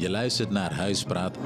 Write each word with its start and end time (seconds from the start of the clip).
Je 0.00 0.10
luistert 0.10 0.50
naar 0.50 0.72
Huispraat. 0.72 1.36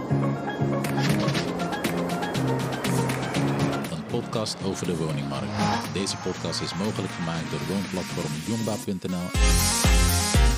Een 3.91 4.05
podcast 4.07 4.57
over 4.65 4.87
de 4.87 4.97
woningmarkt. 4.97 5.47
Deze 5.93 6.17
podcast 6.17 6.61
is 6.61 6.75
mogelijk 6.75 7.13
gemaakt 7.13 7.51
door 7.51 7.61
woonplatform 7.69 8.33
Jongba.nl 8.47 9.29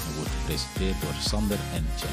en 0.09 0.15
wordt 0.17 0.31
gepresenteerd 0.31 1.01
door 1.01 1.15
Sander 1.21 1.59
en 1.75 1.87
Chen. 1.97 2.09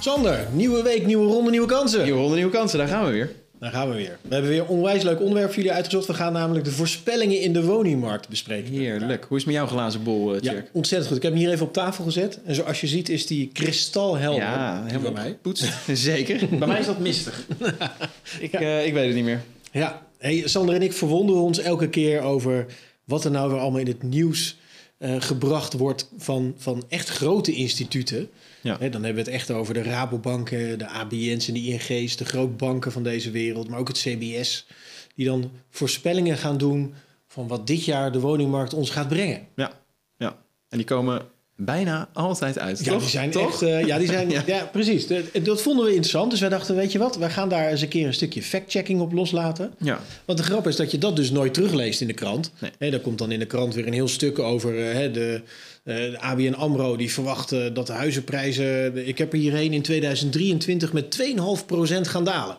Sander, 0.00 0.46
nieuwe 0.52 0.82
week, 0.82 1.06
nieuwe 1.06 1.32
ronde, 1.32 1.50
nieuwe 1.50 1.66
kansen. 1.66 2.02
Nieuwe 2.02 2.20
ronde, 2.20 2.34
nieuwe 2.34 2.52
kansen, 2.52 2.78
daar 2.78 2.88
gaan 2.88 3.04
we 3.04 3.12
weer. 3.12 3.45
Daar 3.58 3.70
gaan 3.70 3.88
we 3.88 3.94
weer. 3.94 4.18
We 4.22 4.32
hebben 4.32 4.50
weer 4.50 4.60
een 4.60 4.66
onwijs 4.66 5.02
leuk 5.02 5.20
onderwerp 5.20 5.46
voor 5.46 5.56
jullie 5.56 5.72
uitgezocht. 5.72 6.06
We 6.06 6.14
gaan 6.14 6.32
namelijk 6.32 6.64
de 6.64 6.70
voorspellingen 6.70 7.40
in 7.40 7.52
de 7.52 7.64
woningmarkt 7.64 8.28
bespreken. 8.28 8.72
Heerlijk. 8.72 9.24
Hoe 9.24 9.36
is 9.36 9.44
het 9.44 9.52
met 9.52 9.62
jouw 9.62 9.66
glazen 9.66 10.02
bol, 10.02 10.34
uh, 10.34 10.40
Ja, 10.40 10.52
ontzettend 10.72 11.06
goed. 11.08 11.16
Ik 11.16 11.22
heb 11.22 11.32
hem 11.32 11.40
hier 11.40 11.50
even 11.50 11.66
op 11.66 11.72
tafel 11.72 12.04
gezet. 12.04 12.40
En 12.44 12.54
zoals 12.54 12.80
je 12.80 12.86
ziet 12.86 13.08
is 13.08 13.26
die 13.26 13.50
kristalhelder. 13.52 14.42
Ja, 14.42 14.82
helemaal 14.84 15.12
bij 15.12 15.22
mij. 15.22 15.30
gepoetst. 15.30 15.72
Zeker. 15.92 16.48
Bij 16.58 16.68
mij 16.68 16.80
is 16.80 16.86
dat 16.86 16.98
mistig. 16.98 17.46
ik, 18.40 18.52
eh, 18.52 18.86
ik 18.86 18.92
weet 18.92 19.06
het 19.06 19.14
niet 19.14 19.24
meer. 19.24 19.40
Ja, 19.72 20.02
hey, 20.18 20.42
Sander 20.44 20.74
en 20.74 20.82
ik 20.82 20.92
verwonderen 20.92 21.42
ons 21.42 21.58
elke 21.58 21.88
keer 21.88 22.20
over 22.20 22.66
wat 23.04 23.24
er 23.24 23.30
nou 23.30 23.50
weer 23.50 23.60
allemaal 23.60 23.80
in 23.80 23.86
het 23.86 24.02
nieuws 24.02 24.56
eh, 24.98 25.20
gebracht 25.20 25.72
wordt 25.72 26.10
van, 26.16 26.54
van 26.56 26.84
echt 26.88 27.08
grote 27.08 27.52
instituten. 27.52 28.28
Ja. 28.60 28.76
Dan 28.76 28.90
hebben 28.90 29.24
we 29.24 29.30
het 29.30 29.40
echt 29.40 29.50
over 29.50 29.74
de 29.74 29.82
Rabobanken, 29.82 30.78
de 30.78 30.88
ABN's 30.88 31.48
en 31.48 31.54
de 31.54 31.62
ING's, 31.62 32.16
de 32.16 32.24
grootbanken 32.24 32.92
van 32.92 33.02
deze 33.02 33.30
wereld, 33.30 33.68
maar 33.68 33.78
ook 33.78 33.88
het 33.88 33.98
CBS, 33.98 34.66
die 35.14 35.26
dan 35.26 35.50
voorspellingen 35.70 36.36
gaan 36.36 36.58
doen 36.58 36.94
van 37.26 37.48
wat 37.48 37.66
dit 37.66 37.84
jaar 37.84 38.12
de 38.12 38.20
woningmarkt 38.20 38.74
ons 38.74 38.90
gaat 38.90 39.08
brengen. 39.08 39.48
Ja, 39.56 39.80
ja. 40.16 40.44
En 40.68 40.76
die 40.76 40.86
komen 40.86 41.26
bijna 41.56 42.08
altijd 42.12 42.58
uit, 42.58 42.84
Ja, 42.84 42.92
toch? 42.92 43.00
die 43.00 43.10
zijn 43.10 43.30
toch? 43.30 43.48
echt. 43.52 43.62
eh, 43.62 43.86
ja, 43.86 43.98
die 43.98 44.06
zijn. 44.06 44.30
Ja. 44.36 44.42
ja. 44.46 44.68
precies. 44.72 45.06
Dat, 45.42 45.62
vonden 45.62 45.84
we 45.84 45.90
interessant. 45.90 46.30
Dus 46.30 46.40
wij 46.40 46.48
dachten, 46.48 46.76
weet 46.76 46.92
je 46.92 46.98
wat, 46.98 47.16
wij 47.16 47.30
gaan 47.30 47.48
daar 47.48 47.68
eens 47.70 47.80
een 47.80 47.88
keer 47.88 48.06
een 48.06 48.14
stukje 48.14 48.42
fact-checking 48.42 49.00
op 49.00 49.12
loslaten. 49.12 49.74
Ja. 49.78 50.00
Want 50.24 50.38
de 50.38 50.44
grap 50.44 50.66
is 50.66 50.76
dat 50.76 50.90
je 50.90 50.98
dat 50.98 51.16
dus 51.16 51.30
nooit 51.30 51.54
terugleest 51.54 52.00
in 52.00 52.06
de 52.06 52.12
krant. 52.12 52.52
Nee. 52.78 52.90
Daar 52.90 53.00
komt 53.00 53.18
dan 53.18 53.30
in 53.32 53.38
de 53.38 53.46
krant 53.46 53.74
weer 53.74 53.86
een 53.86 53.92
heel 53.92 54.08
stuk 54.08 54.38
over 54.38 54.90
eh, 54.90 55.12
de, 55.12 55.40
eh, 55.84 55.96
de 55.96 56.20
ABN 56.20 56.52
AMRO. 56.52 56.96
Die 56.96 57.12
verwacht 57.12 57.50
dat 57.74 57.86
de 57.86 57.92
huizenprijzen, 57.92 59.06
ik 59.08 59.18
heb 59.18 59.32
er 59.32 59.38
hierheen 59.38 59.72
in 59.72 59.82
2023 59.82 60.92
met 60.92 61.10
2,5% 61.10 62.08
gaan 62.08 62.24
dalen. 62.24 62.56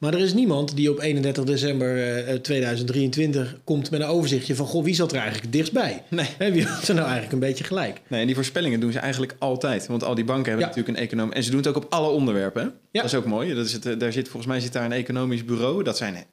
Maar 0.00 0.14
er 0.14 0.20
is 0.20 0.34
niemand 0.34 0.76
die 0.76 0.90
op 0.90 1.00
31 1.00 1.44
december 1.44 2.16
eh, 2.24 2.34
2023 2.34 3.56
komt 3.64 3.90
met 3.90 4.00
een 4.00 4.06
overzichtje 4.06 4.54
van... 4.54 4.66
Goh, 4.66 4.84
wie 4.84 4.94
zat 4.94 5.10
er 5.10 5.16
eigenlijk 5.16 5.44
het 5.44 5.52
dichtst 5.52 5.72
bij? 5.72 6.02
Nee. 6.08 6.26
Hè, 6.38 6.52
wie 6.52 6.64
had 6.66 6.88
er 6.88 6.94
nou 6.94 7.04
eigenlijk 7.06 7.32
een 7.32 7.48
beetje 7.48 7.64
gelijk? 7.64 8.00
Nee, 8.08 8.20
en 8.20 8.26
die 8.26 8.34
voorspellingen 8.34 8.80
doen 8.80 8.92
ze 8.92 8.98
eigenlijk 8.98 9.34
altijd. 9.38 9.86
Want 9.86 10.04
al 10.04 10.14
die 10.14 10.24
banken 10.24 10.44
hebben 10.50 10.62
Ja. 10.62 10.66
natuurlijk 10.74 10.98
een 10.98 11.04
econoom. 11.04 11.32
En 11.32 11.42
ze 11.42 11.50
doen 11.50 11.58
het 11.58 11.68
ook 11.68 11.76
op 11.76 11.86
alle 11.92 12.08
onderwerpen. 12.08 12.62
Ja. 12.90 13.02
Dat 13.02 13.10
is 13.12 13.18
ook 13.18 13.24
mooi. 13.24 13.54
Dat 13.54 13.66
is 13.66 13.72
het, 13.72 13.86
eh, 13.86 13.98
daar 13.98 14.12
zit, 14.12 14.28
volgens 14.28 14.46
mij 14.52 14.60
zit 14.60 14.72
daar 14.72 14.84
een 14.84 14.92
economisch 14.92 15.44
bureau. 15.44 15.82
Dat 15.82 15.96
zijn 15.96 16.24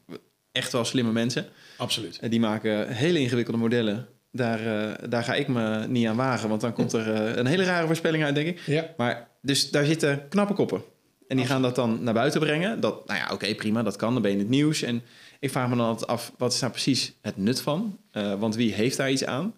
echt 0.51 0.71
wel 0.71 0.85
slimme 0.85 1.11
mensen. 1.11 1.45
Absoluut. 1.77 2.17
En 2.21 2.29
die 2.29 2.39
maken 2.39 2.89
hele 2.93 3.19
ingewikkelde 3.19 3.59
modellen. 3.59 4.07
Daar, 4.31 4.59
eh, 4.59 5.09
daar 5.09 5.23
ga 5.23 5.33
ik 5.33 5.47
me 5.47 5.87
niet 5.87 6.07
aan 6.07 6.15
wagen. 6.15 6.49
Want 6.49 6.61
dan 6.61 6.73
komt 6.73 6.93
er 6.93 7.13
eh, 7.13 7.35
een 7.35 7.45
hele 7.45 7.63
rare 7.63 7.85
voorspelling 7.87 8.23
uit, 8.23 8.35
denk 8.35 8.47
ik. 8.47 8.59
Ja. 8.65 8.93
Maar 8.97 9.27
dus 9.41 9.71
daar 9.71 9.85
zitten 9.85 10.27
knappe 10.29 10.53
koppen. 10.53 10.81
En 11.27 11.37
die 11.37 11.45
gaan 11.45 11.61
dat 11.61 11.75
dan 11.75 12.03
naar 12.03 12.13
buiten 12.13 12.39
brengen. 12.39 12.79
Dat, 12.79 13.07
nou 13.07 13.19
ja, 13.19 13.33
oké, 13.33 13.55
prima, 13.55 13.83
dat 13.83 13.95
kan. 13.95 14.13
Dan 14.13 14.21
ben 14.21 14.31
je 14.31 14.37
in 14.37 14.43
het 14.43 14.51
nieuws. 14.51 14.81
En 14.81 15.01
ik 15.39 15.51
vraag 15.51 15.69
me 15.69 15.75
dan 15.75 15.85
altijd 15.85 16.09
af, 16.09 16.31
wat 16.37 16.53
is 16.53 16.59
daar 16.59 16.71
precies 16.71 17.13
het 17.21 17.37
nut 17.37 17.61
van? 17.61 17.97
Eh, 18.11 18.39
want 18.39 18.55
wie 18.55 18.73
heeft 18.73 18.97
daar 18.97 19.11
iets 19.11 19.25
aan? 19.25 19.53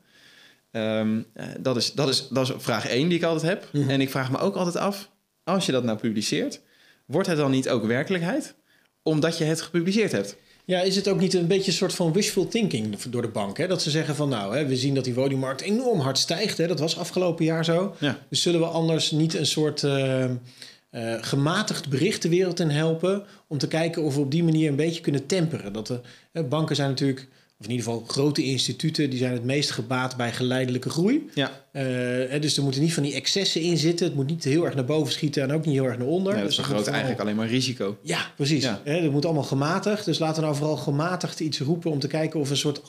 Ehm, 0.72 1.22
eh, 1.34 1.45
dat, 1.59 1.78
is, 1.78 1.94
dat, 1.94 2.09
is, 2.09 2.28
dat 2.28 2.50
is 2.50 2.53
vraag 2.58 2.88
één 2.88 3.09
die 3.09 3.17
ik 3.17 3.23
altijd 3.23 3.52
heb. 3.52 3.70
Mhm. 3.72 3.89
En 3.89 4.02
ik 4.02 4.09
vraag 4.09 4.31
me 4.31 4.38
ook 4.38 4.56
altijd 4.56 4.78
af, 4.78 5.09
als 5.44 5.66
je 5.66 5.72
dat 5.72 5.84
nou 5.84 5.98
publiceert... 5.98 6.61
wordt 7.06 7.28
het 7.28 7.38
dan 7.38 7.52
niet 7.52 7.70
ook 7.70 7.86
werkelijkheid? 7.86 8.55
Omdat 9.04 9.38
je 9.38 9.43
het 9.43 9.61
gepubliceerd 9.61 10.11
hebt. 10.11 10.38
Ja, 10.66 10.82
is 10.82 10.95
het 10.95 11.08
ook 11.08 11.20
niet 11.20 11.33
een 11.33 11.48
beetje 11.48 11.72
een 11.72 11.77
soort 11.77 11.93
van 11.93 12.14
wishful 12.14 12.48
thinking 12.48 13.02
door 13.02 13.22
de 13.22 13.27
bank? 13.27 13.58
Hè? 13.58 13.67
Dat 13.67 13.82
ze 13.82 13.89
zeggen 13.89 14.16
van 14.16 14.30
nou, 14.30 14.55
hè, 14.55 14.66
we 14.66 14.76
zien 14.76 14.95
dat 14.95 15.04
die 15.04 15.14
woningmarkt 15.14 15.61
enorm 15.61 15.99
hard 15.99 16.17
stijgt. 16.17 16.58
Hè? 16.58 16.67
Dat 16.67 16.80
was 16.80 16.98
afgelopen 16.98 17.45
jaar 17.45 17.66
zo. 17.66 17.95
Ja. 17.99 18.17
Dus 18.30 18.42
zullen 18.42 18.60
we 18.60 18.66
anders 18.66 19.11
niet 19.11 19.33
een 19.33 19.45
soort 19.45 19.83
eh, 19.83 20.26
eh, 20.89 21.14
gematigd 21.22 21.89
bericht 21.89 22.22
de 22.22 22.30
wereld 22.30 22.60
in 22.60 22.70
helpen... 22.70 23.23
om 23.48 23.58
te 23.58 23.67
kijken 23.67 24.04
of 24.04 24.16
we 24.16 24.22
op 24.22 24.32
die 24.32 24.44
manier 24.44 24.70
een 24.70 24.76
beetje 24.76 25.02
kunnen 25.02 25.26
temperen? 25.26 25.73
Dat 25.73 25.88
de, 25.88 26.00
hè, 26.32 26.44
banken 26.44 26.76
zijn 26.76 26.89
natuurlijk, 26.89 27.27
of 27.60 27.66
in 27.66 27.72
ieder 27.72 27.86
geval 27.86 28.04
grote 28.08 28.44
instituten... 28.44 29.10
die 29.10 29.20
zijn 29.20 29.33
het 29.33 29.44
meest 29.44 29.72
gebaat 29.72 30.17
bij 30.17 30.32
geleidelijke 30.32 30.89
groei. 30.89 31.30
Ja, 31.33 31.52
Eh, 31.72 31.83
hè, 32.30 32.39
dus 32.39 32.58
er 32.58 32.64
moeten 32.64 32.82
niet 32.82 32.94
van 32.94 33.04
die 33.04 33.14
excessen 33.14 33.61
in 33.61 33.78
zitten. 33.78 34.05
Het 34.05 34.16
moet 34.16 34.28
niet 34.28 34.44
heel 34.44 34.66
erg 34.66 34.76
naar 34.76 34.86
boven 34.86 35.14
schieten 35.14 35.44
en 35.44 35.52
ook 35.52 35.66
niet 35.66 35.76
heel 35.76 35.86
erg 35.86 35.98
naar 35.98 36.08
onder. 36.08 36.32
nee, 36.33 36.42
dat 36.42 36.45
Dus 36.45 36.55
vergroot 36.55 36.76
vooral- 36.78 36.94
eigenlijk 36.94 37.22
alleen 37.23 37.36
maar 37.36 37.48
risico. 37.48 37.98
ja, 38.02 38.32
precies. 38.36 38.64
Ja. 38.64 38.82
Dat 38.86 39.11
moet 39.11 39.26
allemaal 39.26 39.44
gematigd. 39.44 40.05
Dus 40.05 40.20
laten 40.20 40.36
we 40.36 40.42
nou 40.42 40.55
vooral 40.55 40.78
gematigd 40.78 41.39
iets 41.39 41.60
roepen 41.60 41.92
om 41.92 41.99
te 41.99 42.08
kijken 42.08 42.39
of 42.39 42.45
we 42.45 42.52
een 42.52 42.58
soort 42.60 42.82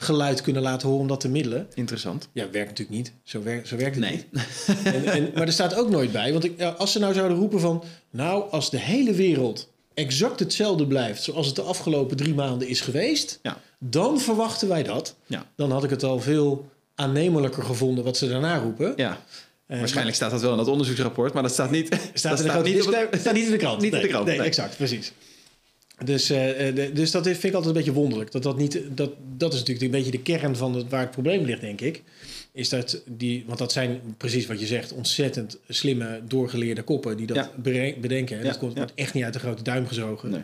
anti-geluid 0.00 0.40
kunnen 0.40 0.62
laten 0.62 0.86
horen 0.88 1.02
om 1.02 1.08
dat 1.08 1.20
te 1.20 1.28
middelen. 1.28 1.66
Interessant. 1.74 2.28
Ja, 2.32 2.50
werkt 2.50 2.68
natuurlijk 2.68 2.96
niet. 2.96 3.12
Zo, 3.22 3.42
werkt 3.42 3.68
zo 3.68 3.76
werkt 3.76 3.96
het 3.96 4.04
Nee. 4.04 4.24
niet. 4.30 4.84
En, 4.84 5.04
en, 5.04 5.30
maar 5.34 5.46
er 5.46 5.52
staat 5.52 5.74
ook 5.74 5.90
nooit 5.90 6.12
bij. 6.12 6.32
Want 6.32 6.44
ik, 6.44 6.62
als 6.62 6.92
ze 6.92 6.98
nou 6.98 7.14
zouden 7.14 7.38
roepen 7.38 7.60
van... 7.60 7.84
Nou, 8.10 8.50
als 8.50 8.70
de 8.70 8.78
hele 8.78 9.12
wereld 9.12 9.68
exact 9.94 10.40
hetzelfde 10.40 10.86
blijft... 10.86 11.22
zoals 11.22 11.46
het 11.46 11.56
de 11.56 11.62
afgelopen 11.62 12.16
drie 12.16 12.34
maanden 12.34 12.68
is 12.68 12.80
geweest... 12.80 13.38
Ja. 13.42 13.60
dan 13.78 14.20
verwachten 14.20 14.68
wij 14.68 14.82
dat. 14.82 15.16
Ja. 15.26 15.46
Dan 15.56 15.70
had 15.72 15.84
ik 15.84 15.90
het 15.90 16.02
al 16.02 16.20
veel 16.20 16.68
aannemelijker 16.94 17.62
gevonden 17.62 18.04
wat 18.04 18.16
ze 18.16 18.28
daarna 18.28 18.58
roepen. 18.58 18.92
Ja. 18.96 19.18
Waarschijnlijk 19.66 20.16
staat 20.16 20.30
dat 20.30 20.40
wel 20.40 20.50
in 20.50 20.56
dat 20.56 20.68
onderzoeksrapport, 20.68 21.32
maar 21.32 21.42
dat 21.42 21.52
staat 21.52 21.70
niet, 21.70 21.86
Staat, 22.14 22.30
dat 22.30 22.40
in 22.40 22.46
de 22.46 22.50
staat 22.50 22.64
niet 22.64 23.06
op 23.12 23.18
staat 23.20 23.34
niet 23.34 23.44
in 23.44 23.50
de 23.50 23.56
krant. 23.56 23.80
Niet 23.82 23.94
in 23.94 24.00
de 24.00 24.08
krant, 24.08 24.26
Nee, 24.26 24.36
nee. 24.38 24.46
exact, 24.46 24.76
precies. 24.76 25.12
Dus, 26.04 26.30
eh, 26.30 26.68
eh, 26.68 26.94
dus 26.94 27.10
dat 27.10 27.24
vind 27.26 27.42
ik 27.44 27.52
altijd 27.52 27.66
een 27.66 27.82
beetje 27.82 27.92
wonderlijk. 28.00 28.32
Dat, 28.32 28.42
dat, 28.42 28.56
niet, 28.58 28.80
dat, 28.94 29.10
dat 29.36 29.52
is 29.52 29.58
natuurlijk 29.58 29.84
een 29.86 29.90
beetje 30.02 30.10
de 30.10 30.22
kern 30.22 30.56
van 30.56 30.74
het, 30.74 30.88
waar 30.88 31.00
het 31.00 31.10
probleem 31.10 31.44
ligt, 31.44 31.60
denk 31.60 31.80
ik. 31.80 32.02
Is 32.52 32.68
dat 32.68 33.02
die, 33.06 33.44
want 33.46 33.58
dat 33.58 33.72
zijn 33.72 34.00
precies 34.16 34.46
wat 34.46 34.60
je 34.60 34.66
zegt, 34.66 34.92
ontzettend 34.92 35.58
slimme, 35.68 36.20
doorgeleerde 36.28 36.82
koppen 36.82 37.16
die 37.16 37.26
dat 37.26 37.36
Ja. 37.36 37.50
bedenken. 38.00 38.36
En 38.36 38.42
Ja, 38.44 38.48
dat 38.48 38.58
komt, 38.58 38.72
ja. 38.72 38.78
wordt 38.78 38.92
echt 38.94 39.14
niet 39.14 39.24
uit 39.24 39.32
de 39.32 39.38
grote 39.38 39.62
duim 39.62 39.86
gezogen. 39.86 40.30
Nee. 40.30 40.40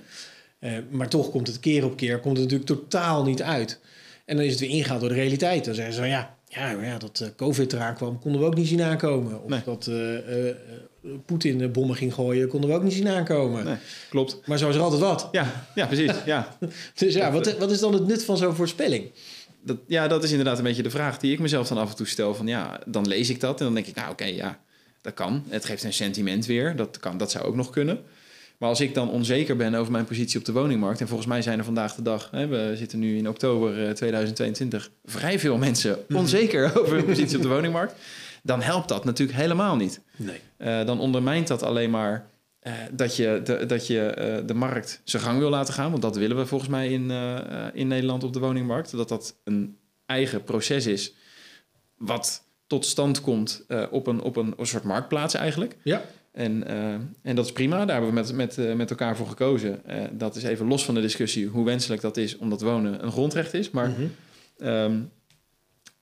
Eh, 0.59 0.73
maar 0.91 1.09
toch 1.09 1.31
komt 1.31 1.47
het 1.47 1.61
keer 1.61 1.85
op 1.85 1.97
keer 1.97 2.19
komt 2.21 2.37
het 2.39 2.51
natuurlijk 2.51 2.71
totaal 2.81 3.25
niet 3.25 3.43
uit. 3.43 3.81
En 4.25 4.37
dan 4.37 4.45
is 4.45 4.51
het 4.51 4.61
weer 4.61 4.71
ingehaald 4.71 5.01
door 5.01 5.09
de 5.09 5.15
realiteit. 5.15 5.65
Dan 5.65 5.75
zeggen 5.75 5.95
ze 5.95 6.01
van 6.01 6.09
ja, 6.09 6.37
ja, 6.49 6.71
ja 6.83 6.99
dat 6.99 7.33
COVID 7.37 7.73
eraan 7.73 7.95
kwam, 7.95 8.19
konden 8.19 8.41
we 8.41 8.47
ook 8.47 8.57
niet 8.57 8.69
zien 8.69 8.83
aankomen. 8.83 9.43
Of 9.43 9.51
Nee. 9.51 9.61
dat 9.65 9.91
Poetin 11.27 11.61
eh, 11.61 11.71
bommen 11.71 11.97
ging 11.97 12.15
gooien, 12.15 12.49
konden 12.49 12.71
we 12.71 12.77
ook 12.77 12.83
niet 12.83 12.93
zien 12.93 13.09
aankomen. 13.09 13.65
Nee, 13.65 13.77
klopt. 14.09 14.41
Maar 14.47 14.59
zo 14.59 14.69
is 14.69 14.75
er 14.75 14.81
altijd 14.81 15.01
wat. 15.01 15.29
Ja, 15.33 15.65
ja 15.75 15.87
precies. 15.87 16.13
Ja. 16.25 16.57
Dus 16.95 17.15
ja, 17.15 17.33
wat, 17.33 17.59
wat 17.59 17.71
is 17.71 17.81
dan 17.81 17.93
het 17.93 18.07
nut 18.07 18.25
van 18.25 18.37
zo'n 18.37 18.55
voorspelling? 18.55 19.11
Dat, 19.63 19.77
ja, 19.87 20.09
dat 20.09 20.25
is 20.25 20.31
inderdaad 20.31 20.59
een 20.59 20.65
beetje 20.65 20.83
de 20.83 20.91
vraag 20.91 21.19
die 21.19 21.33
ik 21.33 21.39
mezelf 21.39 21.69
dan 21.69 21.79
af 21.79 21.91
en 21.91 21.97
toe 21.97 22.07
stel. 22.07 22.35
Van 22.35 22.47
ja, 22.47 22.81
dan 22.87 23.09
lees 23.09 23.31
ik 23.31 23.41
dat 23.41 23.59
en 23.59 23.65
dan 23.65 23.75
denk 23.75 23.87
ik, 23.87 23.95
nou 23.95 24.11
oké, 24.11 24.25
ja, 24.25 24.61
dat 25.01 25.15
kan. 25.15 25.45
Het 25.49 25.65
geeft 25.65 25.85
een 25.85 25.93
sentiment 25.93 26.47
weer. 26.47 26.77
Dat, 26.77 26.99
kan, 26.99 27.17
dat 27.19 27.31
zou 27.31 27.45
ook 27.45 27.55
nog 27.55 27.71
kunnen. 27.71 27.99
Maar 28.59 28.69
als 28.69 28.81
ik 28.81 28.95
dan 28.95 29.11
onzeker 29.11 29.57
ben 29.57 29.75
over 29.75 29.93
mijn 29.93 30.05
positie 30.05 30.39
op 30.39 30.45
de 30.45 30.53
woningmarkt... 30.53 31.01
en 31.01 31.09
volgens 31.09 31.29
mij 31.29 31.43
zijn 31.43 31.59
er 31.59 31.65
vandaag 31.65 31.95
de 31.95 32.03
dag... 32.03 32.29
Hè, 32.31 32.47
we 32.47 32.73
zitten 32.77 32.99
nu 32.99 33.17
in 33.17 33.29
oktober 33.29 33.87
eh, 33.87 33.93
2022... 33.93 34.91
vrij 35.05 35.39
veel 35.39 35.57
mensen 35.57 35.99
onzeker 36.15 36.81
over 36.81 36.97
hun 36.97 37.05
positie 37.05 37.37
op 37.37 37.43
de 37.43 37.49
woningmarkt... 37.49 37.95
dan 38.47 38.63
helpt 38.63 38.89
dat 38.89 39.05
natuurlijk 39.05 39.39
helemaal 39.39 39.77
niet. 39.77 40.01
Nee. 40.17 40.41
Eh, 40.57 40.87
dan 40.87 41.01
ondermijnt 41.01 41.49
dat 41.49 41.63
alleen 41.63 41.91
maar 41.91 42.27
eh, 42.61 42.73
dat 42.93 43.17
je, 43.17 43.41
de, 43.45 43.67
dat 43.67 43.87
je 43.87 44.01
eh, 44.01 44.47
de 44.47 44.55
markt 44.55 45.01
zijn 45.05 45.23
gang 45.23 45.39
wil 45.39 45.51
laten 45.51 45.75
gaan. 45.75 45.91
Want 45.91 46.03
dat 46.03 46.17
willen 46.17 46.37
we 46.37 46.47
volgens 46.47 46.71
mij 46.71 46.89
in, 46.89 47.11
in 47.73 47.89
Nederland 47.89 48.25
op 48.25 48.33
de 48.33 48.39
woningmarkt. 48.39 48.91
Dat 48.91 49.09
dat 49.09 49.37
een 49.45 49.77
eigen 50.07 50.45
proces 50.45 50.87
is 50.87 51.15
wat 51.97 52.45
tot 52.67 52.87
stand 52.87 53.21
komt 53.21 53.67
op, 53.91 54.07
een, 54.07 54.21
op 54.21 54.37
een, 54.37 54.55
een 54.57 54.67
soort 54.67 54.85
marktplaats 54.85 55.35
eigenlijk. 55.35 55.77
Ja. 55.83 56.03
En, 56.33 56.67
en 57.23 57.37
dat 57.37 57.45
is 57.45 57.53
prima, 57.53 57.85
daar 57.85 58.01
hebben 58.01 58.09
we 58.09 58.15
met, 58.15 58.57
met, 58.57 58.77
met 58.77 58.91
elkaar 58.91 59.17
voor 59.17 59.27
gekozen. 59.27 59.83
Dat 60.13 60.37
is 60.37 60.43
even 60.43 60.67
los 60.67 60.85
van 60.85 60.95
de 60.95 61.01
discussie 61.01 61.47
hoe 61.47 61.65
wenselijk 61.65 62.03
dat 62.03 62.17
is... 62.17 62.37
omdat 62.37 62.61
wonen 62.61 63.05
een 63.05 63.13
grondrecht 63.13 63.55
is. 63.55 63.71
Maar 63.71 63.89
Mhm. 63.89 64.07
Ehm, 64.59 64.99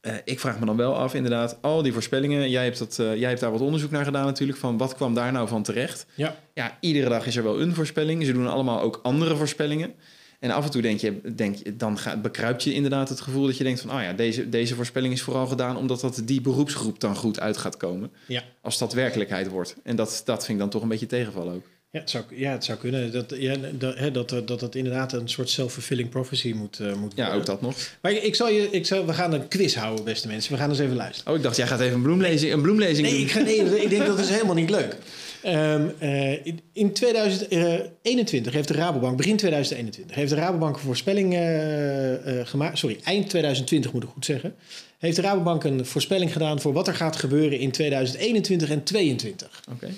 eh, 0.04 0.14
ik 0.24 0.40
vraag 0.40 0.60
me 0.60 0.66
dan 0.66 0.76
wel 0.76 0.96
af, 0.96 1.14
inderdaad, 1.14 1.58
al 1.60 1.82
die 1.82 1.92
voorspellingen. 1.92 2.50
Jij 2.50 2.64
hebt, 2.64 2.78
dat, 2.78 2.98
eh, 2.98 3.16
jij 3.16 3.28
hebt 3.28 3.40
daar 3.40 3.50
wat 3.50 3.60
onderzoek 3.60 3.90
naar 3.90 4.04
gedaan 4.04 4.24
natuurlijk. 4.24 4.58
Van 4.58 4.76
wat 4.76 4.94
kwam 4.94 5.14
daar 5.14 5.32
nou 5.32 5.48
van 5.48 5.62
terecht? 5.62 6.06
Ja. 6.14 6.36
Ja, 6.54 6.76
iedere 6.80 7.08
dag 7.08 7.26
is 7.26 7.36
er 7.36 7.42
wel 7.42 7.60
een 7.60 7.74
voorspelling. 7.74 8.24
Ze 8.24 8.32
doen 8.32 8.46
allemaal 8.46 8.80
ook 8.80 9.00
andere 9.02 9.36
voorspellingen. 9.36 9.94
En 10.40 10.50
af 10.50 10.64
en 10.64 10.70
toe 10.70 10.82
denk 10.82 11.00
je, 11.00 11.20
denk 11.34 11.78
dan 11.78 11.98
gaat, 11.98 12.22
bekruipt 12.22 12.62
je 12.62 12.74
inderdaad 12.74 13.08
het 13.08 13.20
gevoel 13.20 13.46
dat 13.46 13.56
je 13.56 13.64
denkt 13.64 13.80
van... 13.80 13.90
oh 13.96 14.02
ja, 14.02 14.12
deze, 14.12 14.48
deze 14.48 14.74
voorspelling 14.74 15.12
is 15.12 15.22
vooral 15.22 15.46
gedaan 15.46 15.76
omdat 15.76 16.00
dat 16.00 16.22
die 16.24 16.40
beroepsgroep 16.40 17.00
dan 17.00 17.16
goed 17.16 17.40
uit 17.40 17.56
gaat 17.56 17.76
komen. 17.76 18.12
Ja. 18.26 18.42
Als 18.60 18.78
dat 18.78 18.92
werkelijkheid 18.92 19.48
wordt. 19.48 19.76
En 19.82 19.96
dat, 19.96 20.22
dat 20.24 20.44
vind 20.44 20.52
ik 20.52 20.58
dan 20.58 20.68
toch 20.70 20.82
een 20.82 20.88
beetje 20.88 21.06
tegenvallen 21.06 21.54
ook. 21.54 21.66
Ja, 21.94 22.00
het 22.00 22.10
zou, 22.10 22.24
ja, 22.30 22.52
het 22.52 22.64
zou 22.64 22.78
kunnen. 22.78 23.12
Dat, 23.12 23.34
ja, 23.38 23.54
dat, 23.72 23.98
hè, 23.98 24.10
dat, 24.10 24.28
dat, 24.28 24.60
dat 24.60 24.74
inderdaad 24.74 25.12
een 25.12 25.28
soort 25.28 25.50
self-fulfilling 25.50 26.08
prophecy 26.08 26.52
moet, 26.52 26.78
uh, 26.80 26.94
moet 26.94 27.12
Ja, 27.16 27.32
ook 27.34 27.46
dat 27.46 27.60
nog. 27.60 27.74
Maar 28.00 28.12
ik, 28.12 28.22
ik 28.22 28.34
zal 28.34 28.48
je, 28.48 28.68
ik 28.70 28.86
zal, 28.86 29.06
we 29.06 29.12
gaan 29.12 29.32
een 29.32 29.48
quiz 29.48 29.74
houden, 29.74 30.04
beste 30.04 30.28
mensen. 30.28 30.52
We 30.52 30.58
gaan 30.58 30.68
eens 30.70 30.78
even 30.78 30.96
luisteren. 30.96 31.32
Oh, 31.32 31.38
ik 31.38 31.42
dacht, 31.44 31.56
jij 31.56 31.66
gaat 31.66 31.80
even 31.80 31.94
een 31.94 32.02
bloemlezing, 32.02 32.52
een 32.52 32.62
bloemlezing 32.62 33.06
Nee, 33.06 33.16
doen. 33.16 33.24
ik, 33.26 33.30
ga, 33.30 33.40
nee, 33.40 33.82
ik 33.82 33.90
denk 33.90 34.06
dat 34.06 34.18
is 34.18 34.28
helemaal 34.28 34.54
niet 34.54 34.70
leuk. 34.70 34.96
Eh, 35.42 36.46
in- 36.46 36.60
in 36.72 36.92
2021 36.92 38.52
heeft 38.52 38.68
de 38.68 38.74
Rabobank, 38.74 39.16
begin 39.16 39.36
2021, 39.36 40.16
heeft 40.16 40.30
de 40.30 40.36
Rabobank 40.36 40.74
een 40.76 40.80
voorspelling 40.82 41.32
eh, 41.34 42.40
eh, 42.40 42.46
gemaakt. 42.46 42.78
Sorry, 42.78 42.98
eind 43.04 43.28
2020 43.28 43.92
moet 43.92 44.02
ik 44.02 44.08
goed 44.12 44.24
zeggen. 44.24 44.54
Heeft 44.98 45.16
de 45.16 45.22
Rabobank 45.22 45.64
een 45.64 45.86
voorspelling 45.86 46.32
gedaan 46.32 46.60
voor 46.60 46.72
wat 46.72 46.88
er 46.88 46.94
gaat 46.94 47.16
gebeuren 47.16 47.58
in 47.58 47.70
2021 47.70 48.70
en 48.70 48.82
2022. 48.82 49.62
Oké. 49.72 49.88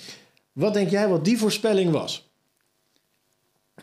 Wat 0.56 0.74
denk 0.74 0.90
jij 0.90 1.08
wat 1.08 1.24
die 1.24 1.38
voorspelling 1.38 1.90
was? 1.90 2.28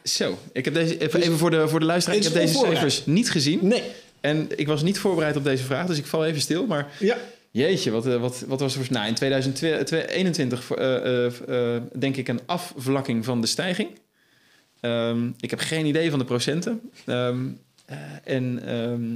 Zo, 0.04 0.38
ik 0.54 0.66
heb 0.66 0.74
deze, 0.74 0.98
even, 0.98 1.22
even 1.22 1.38
voor, 1.38 1.52
de, 1.52 1.68
voor 1.68 1.80
de 1.80 1.86
luisteraar. 1.86 2.18
Ik 2.18 2.24
heb 2.24 2.34
deze 2.34 2.58
cijfers 2.58 3.06
niet 3.06 3.32
gezien. 3.32 3.68
Nee. 3.68 3.84
En 4.22 4.48
ik 4.56 4.68
was 4.68 4.84
niet 4.84 5.00
voorbereid 5.00 5.36
op 5.36 5.44
deze 5.44 5.64
vraag, 5.64 5.88
dus 5.88 5.98
ik 5.98 6.06
val 6.06 6.26
even 6.26 6.42
stil. 6.42 6.66
Maar 6.66 6.92
Ja. 7.00 7.18
jeetje, 7.52 7.92
wat, 7.92 8.08
eh, 8.08 8.20
wat, 8.20 8.44
wat 8.48 8.60
was 8.60 8.76
er 8.76 8.84
voor... 8.84 8.94
Nou, 8.94 9.08
in 9.08 9.14
2021 9.14 10.72
eh, 10.72 11.26
eh, 11.76 11.82
denk 12.00 12.16
ik 12.16 12.28
een 12.28 12.40
afvlakking 12.46 13.26
van 13.26 13.42
de 13.42 13.48
stijging. 13.48 13.90
Ehm, 14.80 15.28
ik 15.40 15.50
heb 15.50 15.60
geen 15.60 15.86
idee 15.86 16.10
van 16.10 16.20
de 16.20 16.26
procenten. 16.26 16.82
Ehm, 17.06 17.46
eh, 17.86 17.98
en 18.24 18.66
ehm, 18.66 19.16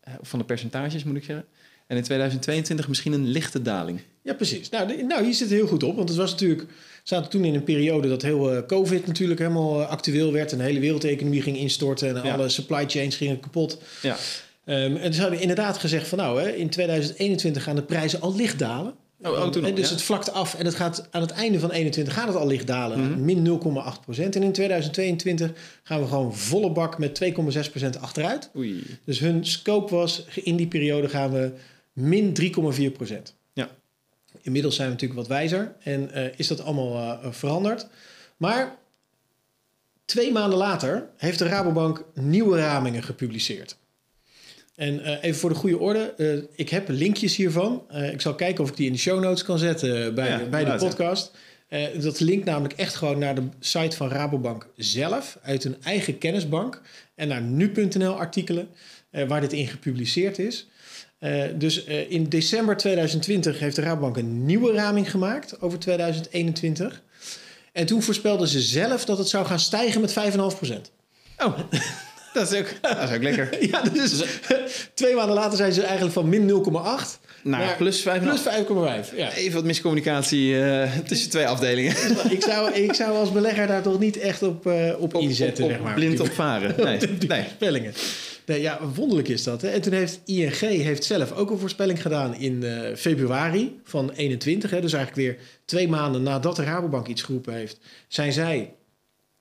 eh, 0.00 0.14
van 0.20 0.38
de 0.38 0.44
percentages, 0.44 1.04
moet 1.04 1.16
ik 1.16 1.24
zeggen. 1.24 1.46
En 1.86 1.96
in 1.96 2.02
2022 2.02 2.88
misschien 2.88 3.12
een 3.12 3.28
lichte 3.28 3.62
daling. 3.62 4.00
Ja, 4.22 4.34
precies. 4.34 4.68
Nou, 4.68 5.02
nou, 5.02 5.24
hier 5.24 5.34
zit 5.34 5.48
het 5.48 5.58
heel 5.58 5.66
goed 5.66 5.82
op. 5.82 5.96
Want 5.96 6.08
het 6.08 6.18
was 6.18 6.30
natuurlijk... 6.30 6.64
We 7.02 7.08
zaten 7.08 7.30
toen 7.30 7.44
in 7.44 7.54
een 7.54 7.64
periode 7.64 8.08
dat 8.08 8.22
heel 8.22 8.52
eh, 8.52 8.66
COVID 8.66 9.06
natuurlijk 9.06 9.40
helemaal 9.40 9.80
eh, 9.80 9.88
actueel 9.88 10.32
werd. 10.32 10.52
En 10.52 10.58
de 10.58 10.64
hele 10.64 10.80
wereldeconomie 10.80 11.42
ging 11.42 11.56
instorten. 11.56 12.16
En 12.16 12.24
Ja. 12.24 12.34
alle 12.34 12.48
supply 12.48 12.84
chains 12.88 13.16
gingen 13.16 13.40
kapot. 13.40 13.78
Ja, 14.02 14.16
Ehm, 14.64 14.96
en 14.96 15.14
ze 15.14 15.20
hadden 15.20 15.40
inderdaad 15.40 15.78
gezegd 15.78 16.08
van 16.08 16.18
nou, 16.18 16.40
hè, 16.40 16.50
in 16.50 16.68
2021 16.70 17.62
gaan 17.62 17.76
de 17.76 17.82
prijzen 17.82 18.20
al 18.20 18.36
licht 18.36 18.58
dalen. 18.58 18.94
Oh, 19.22 19.30
oh, 19.30 19.66
en 19.66 19.74
dus 19.74 19.88
ja. 19.88 19.94
het 19.94 20.02
vlakt 20.02 20.32
af 20.32 20.54
en 20.54 20.64
het 20.64 20.74
gaat 20.74 21.08
aan 21.10 21.20
het 21.20 21.30
einde 21.30 21.58
van 21.60 21.70
21 21.70 22.14
gaat 22.14 22.26
het 22.26 22.36
al 22.36 22.46
licht 22.46 22.66
dalen. 22.66 23.00
Mhm. 23.10 23.24
Min 23.24 23.42
0,8 23.42 24.00
procent. 24.00 24.36
En 24.36 24.42
in 24.42 24.52
2022 24.52 25.50
gaan 25.82 26.00
we 26.00 26.06
gewoon 26.06 26.34
volle 26.36 26.70
bak 26.72 26.98
met 26.98 27.14
2,6 27.14 27.70
procent 27.70 28.00
achteruit. 28.00 28.50
oei. 28.56 28.82
Dus 29.04 29.18
hun 29.18 29.46
scope 29.46 29.94
was, 29.94 30.24
in 30.34 30.56
die 30.56 30.66
periode 30.66 31.08
gaan 31.08 31.32
we 31.32 31.52
min 31.92 32.32
3,4 32.40 32.90
procent. 32.92 33.34
Ja. 33.36 33.41
Inmiddels 34.42 34.74
zijn 34.74 34.86
we 34.88 34.92
natuurlijk 34.94 35.20
wat 35.20 35.28
wijzer 35.28 35.74
en 35.82 36.10
eh, 36.10 36.24
is 36.36 36.46
dat 36.46 36.60
allemaal 36.60 37.20
eh, 37.22 37.32
veranderd. 37.32 37.86
Maar 38.36 38.76
twee 40.04 40.32
maanden 40.32 40.58
later 40.58 41.08
heeft 41.16 41.38
de 41.38 41.46
Rabobank 41.46 42.04
nieuwe 42.14 42.58
ramingen 42.58 43.02
gepubliceerd. 43.02 43.76
En 44.74 45.04
eh, 45.04 45.24
even 45.24 45.40
voor 45.40 45.50
de 45.50 45.56
goede 45.56 45.78
orde, 45.78 46.48
ik 46.54 46.68
heb 46.68 46.88
linkjes 46.88 47.36
hiervan. 47.36 47.86
Ik 48.12 48.20
zal 48.20 48.34
kijken 48.34 48.64
of 48.64 48.70
ik 48.70 48.76
die 48.76 48.86
in 48.86 48.92
de 48.92 48.98
show 48.98 49.22
notes 49.22 49.44
kan 49.44 49.58
zetten 49.58 50.14
bij, 50.14 50.28
Ja, 50.28 50.38
de, 50.38 50.44
bij 50.44 50.64
de 50.64 50.74
podcast. 50.74 51.32
Dat 52.00 52.20
linkt 52.20 52.44
namelijk 52.44 52.74
echt 52.74 52.94
gewoon 52.94 53.18
naar 53.18 53.34
de 53.34 53.48
site 53.60 53.96
van 53.96 54.08
Rabobank 54.08 54.68
zelf, 54.76 55.38
uit 55.42 55.62
hun 55.62 55.76
eigen 55.82 56.18
kennisbank. 56.18 56.82
En 57.14 57.28
naar 57.28 57.42
nu.nl 57.42 58.18
artikelen 58.18 58.68
waar 59.10 59.40
dit 59.40 59.52
in 59.52 59.66
gepubliceerd 59.66 60.38
is. 60.38 60.66
Eh, 61.22 61.42
dus 61.54 61.84
eh, 61.84 62.10
in 62.10 62.28
december 62.28 62.76
2020 62.76 63.58
heeft 63.58 63.76
de 63.76 63.82
Rabobank 63.82 64.16
een 64.16 64.44
nieuwe 64.44 64.72
raming 64.72 65.10
gemaakt 65.10 65.60
over 65.60 65.78
2021. 65.78 67.02
En 67.72 67.86
toen 67.86 68.02
voorspelden 68.02 68.48
ze 68.48 68.60
zelf 68.60 69.04
dat 69.04 69.18
het 69.18 69.28
zou 69.28 69.46
gaan 69.46 69.58
stijgen 69.58 70.00
met 70.00 70.12
5,5% 70.12 70.90
Oh, 71.38 71.58
dat 72.34 72.52
is 72.52 72.58
ook, 72.58 72.66
dat 72.98 73.08
is 73.08 73.14
ook 73.16 73.22
lekker. 73.22 73.66
Ja, 73.70 73.82
dus 73.82 74.22
twee 74.94 75.14
maanden 75.14 75.34
later 75.34 75.56
zijn 75.56 75.72
ze 75.72 75.82
eigenlijk 75.82 76.12
van 76.12 76.28
min 76.28 76.48
0,8 76.48 76.50
Nou, 76.72 77.08
naar 77.42 77.76
plus 77.76 78.06
5,5. 78.08 78.22
plus 78.22 78.42
5,5. 78.42 79.16
Ja. 79.16 79.32
Even 79.32 79.54
wat 79.54 79.64
miscommunicatie 79.64 80.62
eh, 80.62 80.90
tussen 81.06 81.30
twee 81.30 81.46
afdelingen. 81.46 81.94
ik, 82.30 82.42
zou, 82.42 82.72
ik 82.72 82.94
zou 82.94 83.16
als 83.16 83.32
belegger 83.32 83.66
daar 83.66 83.82
toch 83.82 83.98
niet 83.98 84.18
echt 84.18 84.42
op, 84.42 84.66
eh, 84.66 84.92
op, 84.98 85.14
inzetten, 85.14 85.64
op, 85.64 85.70
zeg 85.70 85.80
maar. 85.80 85.94
blind 85.94 86.20
op 86.20 86.32
varen. 86.32 86.74
Nee, 86.84 86.98
nee. 87.28 87.42
voorspellingen. 87.42 87.94
Nee, 88.46 88.60
ja, 88.60 88.88
wonderlijk 88.94 89.28
is 89.28 89.42
dat. 89.42 89.62
Hè? 89.62 89.68
En 89.68 89.80
toen 89.80 89.92
heeft 89.92 90.20
ING 90.24 90.58
heeft 90.58 91.04
zelf 91.04 91.32
ook 91.32 91.50
een 91.50 91.58
voorspelling 91.58 92.02
gedaan 92.02 92.34
in 92.34 92.62
eh, 92.62 92.96
februari 92.96 93.80
van 93.84 94.10
21. 94.10 94.70
Hè? 94.70 94.80
Dus 94.80 94.92
eigenlijk 94.92 95.26
weer 95.26 95.46
twee 95.64 95.88
maanden 95.88 96.22
nadat 96.22 96.56
de 96.56 96.64
Rabobank 96.64 97.06
iets 97.06 97.22
geroepen 97.22 97.54
heeft, 97.54 97.78
zijn 98.08 98.32
zij 98.32 98.74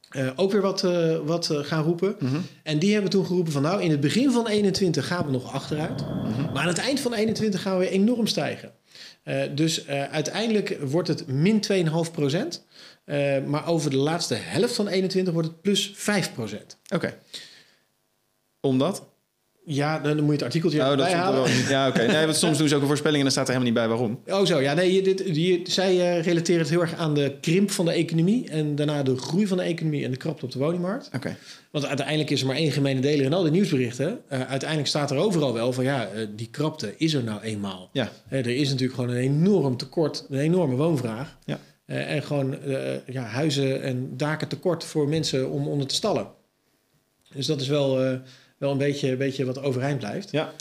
eh, 0.09 0.29
ook 0.35 0.51
weer 0.51 0.61
wat, 0.61 0.83
eh, 0.83 1.17
wat 1.25 1.49
gaan 1.51 1.83
roepen. 1.83 2.15
Mhm. 2.19 2.35
En 2.63 2.79
die 2.79 2.93
hebben 2.93 3.11
toen 3.11 3.25
geroepen 3.25 3.51
van 3.51 3.61
nou, 3.61 3.81
in 3.81 3.91
het 3.91 3.99
begin 3.99 4.31
van 4.31 4.47
21 4.47 5.07
gaan 5.07 5.25
we 5.25 5.31
nog 5.31 5.53
achteruit. 5.53 6.01
Mhm. 6.01 6.53
Maar 6.53 6.61
aan 6.61 6.67
het 6.67 6.77
eind 6.77 6.99
van 6.99 7.13
21 7.13 7.61
gaan 7.61 7.77
we 7.77 7.89
enorm 7.89 8.27
stijgen. 8.27 8.71
Dus 9.55 9.87
uiteindelijk 9.87 10.77
wordt 10.81 11.07
het 11.07 11.27
min 11.27 11.61
2,5 11.61 12.11
procent. 12.11 12.65
Maar 13.45 13.67
over 13.67 13.89
de 13.89 13.97
laatste 13.97 14.35
helft 14.35 14.73
van 14.75 14.87
21 14.87 15.33
wordt 15.33 15.47
het 15.47 15.61
plus 15.61 15.91
5 15.95 16.33
procent. 16.33 16.77
Oké. 16.93 17.13
Omdat? 18.61 19.11
Ja, 19.65 19.99
dan 19.99 20.15
moet 20.15 20.25
je 20.25 20.31
het 20.31 20.43
artikeltje 20.43 20.79
Oh, 20.79 20.97
dat 20.97 21.11
wel 21.11 21.45
niet. 21.45 21.67
Ja, 21.69 21.87
oké. 21.87 22.05
Nee, 22.05 22.25
want 22.25 22.37
soms 22.37 22.57
doen 22.57 22.67
ze 22.67 22.75
ook 22.75 22.81
een 22.81 22.87
voorspelling 22.87 23.17
en 23.17 23.23
dan 23.23 23.31
staat 23.31 23.47
er 23.47 23.53
helemaal 23.53 23.73
niet 23.73 23.83
bij 23.83 23.97
waarom. 23.97 24.39
Oh 24.39 24.45
zo, 24.45 24.59
ja. 24.61 24.73
Nee, 24.73 25.01
dit, 25.01 25.21
hier, 25.21 25.59
zij 25.63 25.89
eh, 25.89 26.23
relateren 26.23 26.61
het 26.61 26.69
heel 26.69 26.81
erg 26.81 26.95
aan 26.95 27.13
de 27.13 27.37
krimp 27.41 27.71
van 27.71 27.85
de 27.85 27.91
economie... 27.91 28.49
en 28.49 28.75
daarna 28.75 29.03
de 29.03 29.17
groei 29.17 29.47
van 29.47 29.57
de 29.57 29.63
economie 29.63 30.05
en 30.05 30.11
de 30.11 30.17
krapte 30.17 30.45
op 30.45 30.51
de 30.51 30.59
woningmarkt. 30.59 31.09
Oké. 31.15 31.37
Want 31.71 31.85
uiteindelijk 31.85 32.29
is 32.29 32.41
er 32.41 32.47
maar 32.47 32.55
één 32.55 32.71
gemene 32.71 32.99
deler 32.99 33.25
in 33.25 33.33
al 33.33 33.43
die 33.43 33.51
nieuwsberichten. 33.51 34.21
Eh, 34.27 34.41
uiteindelijk 34.41 34.89
staat 34.89 35.11
er 35.11 35.17
overal 35.17 35.53
wel 35.53 35.73
van... 35.73 35.83
ja, 35.83 36.07
eh, 36.07 36.27
die 36.35 36.49
krapte 36.51 36.93
is 36.97 37.13
er 37.13 37.23
nou 37.23 37.41
eenmaal. 37.41 37.89
Ja. 37.91 38.11
Hè, 38.27 38.37
er 38.37 38.55
is 38.55 38.69
natuurlijk 38.69 38.99
gewoon 38.99 39.09
een 39.09 39.21
enorm 39.21 39.77
tekort, 39.77 40.25
een 40.29 40.39
enorme 40.39 40.75
woonvraag. 40.75 41.37
Ja. 41.45 41.59
En 41.85 42.23
gewoon 42.23 42.57
ja, 43.05 43.23
huizen 43.23 43.81
en 43.81 44.17
daken 44.17 44.47
tekort 44.47 44.83
voor 44.83 45.07
mensen 45.07 45.49
om 45.49 45.67
onder 45.67 45.87
te 45.87 45.95
stallen. 45.95 46.27
Dus 47.33 47.45
dat 47.45 47.61
is 47.61 47.67
wel, 47.67 48.19
wel 48.61 48.71
een 48.71 48.77
beetje, 48.77 49.11
een 49.11 49.17
beetje 49.17 49.45
wat 49.45 49.61
overeind 49.61 49.99
blijft. 49.99 50.31
Ja. 50.31 50.53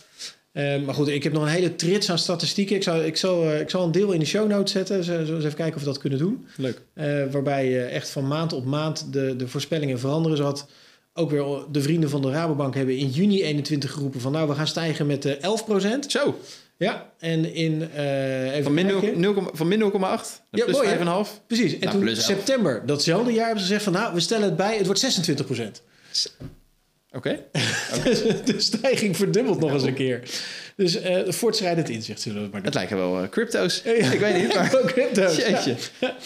Eh, 0.52 0.82
maar 0.82 0.94
goed, 0.94 1.08
ik 1.08 1.22
heb 1.22 1.32
nog 1.32 1.42
een 1.42 1.48
hele 1.48 1.76
trits 1.76 2.10
aan 2.10 2.18
statistieken. 2.18 2.76
Ik 2.76 2.82
zal, 2.82 3.02
ik 3.04 3.16
zal, 3.16 3.44
eh, 3.44 3.60
ik 3.60 3.70
zal 3.70 3.84
een 3.84 3.92
deel 3.92 4.12
in 4.12 4.18
de 4.18 4.26
show 4.26 4.48
notes 4.48 4.72
zetten. 4.72 5.04
Zullen 5.04 5.26
we 5.26 5.32
eens 5.32 5.44
even 5.44 5.56
kijken 5.56 5.74
of 5.74 5.80
we 5.80 5.86
dat 5.86 5.98
kunnen 5.98 6.18
doen. 6.18 6.46
Leuk. 6.56 6.82
Eh, 6.94 7.24
waarbij 7.30 7.64
eh, 7.64 7.94
echt 7.94 8.10
van 8.10 8.26
maand 8.26 8.52
op 8.52 8.64
maand 8.64 9.12
de, 9.12 9.36
de 9.36 9.48
voorspellingen 9.48 9.98
veranderen. 9.98 10.36
Zo 10.36 10.44
had 10.44 10.66
ook 11.14 11.30
weer 11.30 11.44
de 11.72 11.82
vrienden 11.82 12.10
van 12.10 12.22
de 12.22 12.30
Rabobank 12.30 12.74
hebben 12.74 12.96
in 12.96 13.08
juni 13.08 13.42
21 13.42 13.92
geroepen 13.92 14.20
van 14.20 14.32
nou, 14.32 14.48
we 14.48 14.54
gaan 14.54 14.66
stijgen 14.66 15.06
met 15.06 15.24
eh 15.24 15.50
11% 15.96 15.98
Zo. 16.06 16.38
Ja, 16.76 17.12
en 17.18 17.54
in 17.54 17.88
eh 17.94 18.50
even 18.50 18.62
Van 18.62 18.74
min, 18.74 18.86
kijken. 18.86 19.20
0, 19.20 19.50
van 19.52 19.68
min 19.68 19.92
0,8 19.92 19.98
naar 19.98 20.10
Ja, 20.50 20.64
plus 20.64 20.76
mooi, 20.76 20.88
hè? 20.88 21.24
5,5. 21.24 21.46
Precies. 21.46 21.72
En 21.72 21.78
Nou, 21.78 21.90
toen 21.92 22.00
plus 22.00 22.16
11. 22.16 22.26
september, 22.26 22.82
datzelfde 22.86 23.32
jaar, 23.32 23.44
hebben 23.44 23.64
ze 23.64 23.68
gezegd 23.68 23.84
van 23.84 23.92
nou, 23.92 24.14
we 24.14 24.20
stellen 24.20 24.44
het 24.44 24.56
bij, 24.56 24.76
het 24.76 24.86
wordt 24.86 25.00
26 25.00 25.46
Oké. 27.12 27.42
de 28.44 28.54
stijging 28.56 29.16
verdubbelt 29.16 29.60
nog 29.60 29.72
eens 29.72 29.82
een 29.82 29.94
keer. 29.94 30.22
Dus 30.76 31.00
eh 31.00 31.32
voortschrijdend 31.32 31.88
inzicht 31.88 32.20
zullen 32.20 32.36
we 32.36 32.42
het 32.42 32.52
maar 32.52 32.62
doen. 32.62 32.70
Het 32.70 32.78
lijken 32.78 32.96
wel 32.96 33.22
eh, 33.22 33.28
crypto's. 33.28 33.82
Ja. 33.84 33.90
Ik 33.90 34.20
weet 34.20 34.42
niet, 34.42 34.54
maar... 34.54 34.70
Crypto's. 34.94 35.42